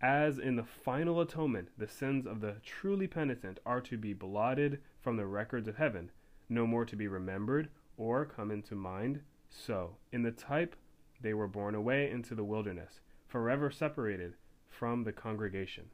As 0.00 0.38
in 0.38 0.56
the 0.56 0.64
final 0.64 1.20
atonement, 1.20 1.70
the 1.76 1.88
sins 1.88 2.24
of 2.24 2.40
the 2.40 2.56
truly 2.64 3.08
penitent 3.08 3.58
are 3.66 3.80
to 3.80 3.98
be 3.98 4.12
blotted 4.12 4.80
from 5.00 5.16
the 5.16 5.26
records 5.26 5.66
of 5.66 5.76
heaven, 5.76 6.10
no 6.48 6.66
more 6.66 6.84
to 6.84 6.96
be 6.96 7.08
remembered 7.08 7.68
or 7.96 8.24
come 8.24 8.50
into 8.50 8.74
mind, 8.74 9.20
so, 9.50 9.96
in 10.12 10.22
the 10.22 10.30
type, 10.30 10.76
they 11.20 11.34
were 11.34 11.48
borne 11.48 11.74
away 11.74 12.10
into 12.10 12.34
the 12.34 12.44
wilderness, 12.44 13.00
forever 13.26 13.70
separated 13.70 14.34
from 14.68 15.04
the 15.04 15.12
congregation. 15.12 15.86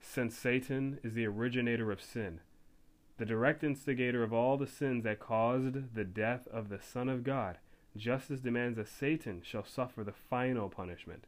Since 0.00 0.36
Satan 0.36 0.98
is 1.02 1.14
the 1.14 1.26
originator 1.26 1.90
of 1.90 2.02
sin, 2.02 2.40
the 3.16 3.26
direct 3.26 3.64
instigator 3.64 4.22
of 4.22 4.32
all 4.32 4.56
the 4.56 4.66
sins 4.66 5.04
that 5.04 5.18
caused 5.18 5.94
the 5.94 6.04
death 6.04 6.46
of 6.48 6.68
the 6.68 6.80
Son 6.80 7.08
of 7.08 7.24
God, 7.24 7.58
justice 7.96 8.40
demands 8.40 8.76
that 8.76 8.88
Satan 8.88 9.42
shall 9.42 9.64
suffer 9.64 10.04
the 10.04 10.12
final 10.12 10.68
punishment. 10.68 11.24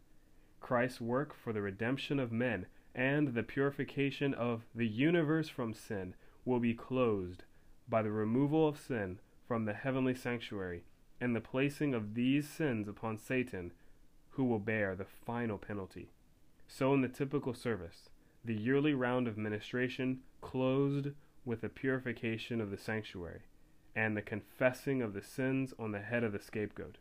Christ's 0.61 1.01
work 1.01 1.35
for 1.35 1.53
the 1.53 1.63
redemption 1.63 2.21
of 2.21 2.31
men 2.31 2.67
and 2.95 3.35
the 3.35 3.43
purification 3.43 4.35
of 4.35 4.63
the 4.75 4.87
universe 4.87 5.49
from 5.49 5.75
sin 5.75 6.15
will 6.45 6.61
be 6.61 6.74
closed 6.74 7.45
by 7.88 8.03
the 8.03 8.11
removal 8.11 8.68
of 8.68 8.78
sin 8.78 9.18
from 9.47 9.64
the 9.64 9.74
heavenly 9.74 10.14
sanctuary 10.14 10.84
and 11.20 11.34
the 11.34 11.41
placing 11.41 11.95
of 11.95 12.14
these 12.14 12.49
sins 12.49 12.88
upon 12.88 13.18
Satan, 13.18 13.72
who 14.30 14.45
will 14.45 14.59
bear 14.59 14.95
the 14.95 15.05
final 15.05 15.59
penalty. 15.59 16.11
So, 16.66 16.95
in 16.95 17.03
the 17.03 17.09
typical 17.09 17.53
service, 17.53 18.09
the 18.45 18.55
yearly 18.55 18.95
round 18.95 19.28
of 19.28 19.36
ministration 19.36 20.20
closed 20.41 21.09
with 21.45 21.61
the 21.61 21.68
purification 21.68 22.61
of 22.61 22.70
the 22.70 22.78
sanctuary 22.78 23.43
and 23.95 24.16
the 24.16 24.22
confessing 24.22 25.03
of 25.03 25.12
the 25.12 25.22
sins 25.22 25.74
on 25.78 25.93
the 25.93 26.01
head 26.01 26.22
of 26.22 26.32
the 26.32 26.38
scapegoat. 26.38 26.99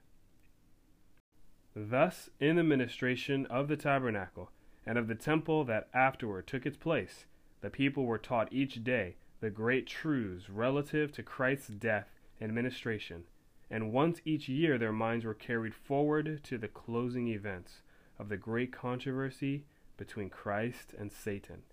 Thus, 1.76 2.30
in 2.40 2.56
the 2.56 2.64
ministration 2.64 3.46
of 3.46 3.68
the 3.68 3.78
tabernacle 3.78 4.52
and 4.86 4.98
of 4.98 5.08
the 5.08 5.16
temple 5.16 5.64
that 5.66 5.88
afterward 5.94 6.48
took 6.48 6.66
its 6.66 6.78
place, 6.78 7.26
the 7.62 7.70
people 7.70 8.06
were 8.06 8.18
taught 8.18 8.52
each 8.52 8.84
day 8.84 9.16
the 9.40 9.50
great 9.50 9.88
truths 9.88 10.50
relative 10.50 11.12
to 11.14 11.24
Christ's 11.24 11.70
death 11.70 12.10
and 12.42 12.54
ministration, 12.54 13.24
and 13.70 13.94
once 13.94 14.22
each 14.26 14.50
year 14.50 14.78
their 14.78 14.92
minds 14.92 15.26
were 15.26 15.34
carried 15.34 15.74
forward 15.74 16.42
to 16.44 16.58
the 16.58 16.68
closing 16.68 17.28
events 17.28 17.82
of 18.18 18.30
the 18.30 18.38
great 18.38 18.72
controversy 18.72 19.66
between 19.98 20.30
Christ 20.30 20.94
and 20.98 21.12
Satan, 21.12 21.64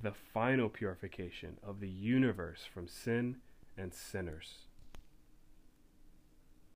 the 0.00 0.12
final 0.12 0.68
purification 0.68 1.58
of 1.62 1.80
the 1.80 1.88
universe 1.88 2.64
from 2.72 2.86
sin 2.86 3.36
and 3.76 3.92
sinners. 3.92 4.67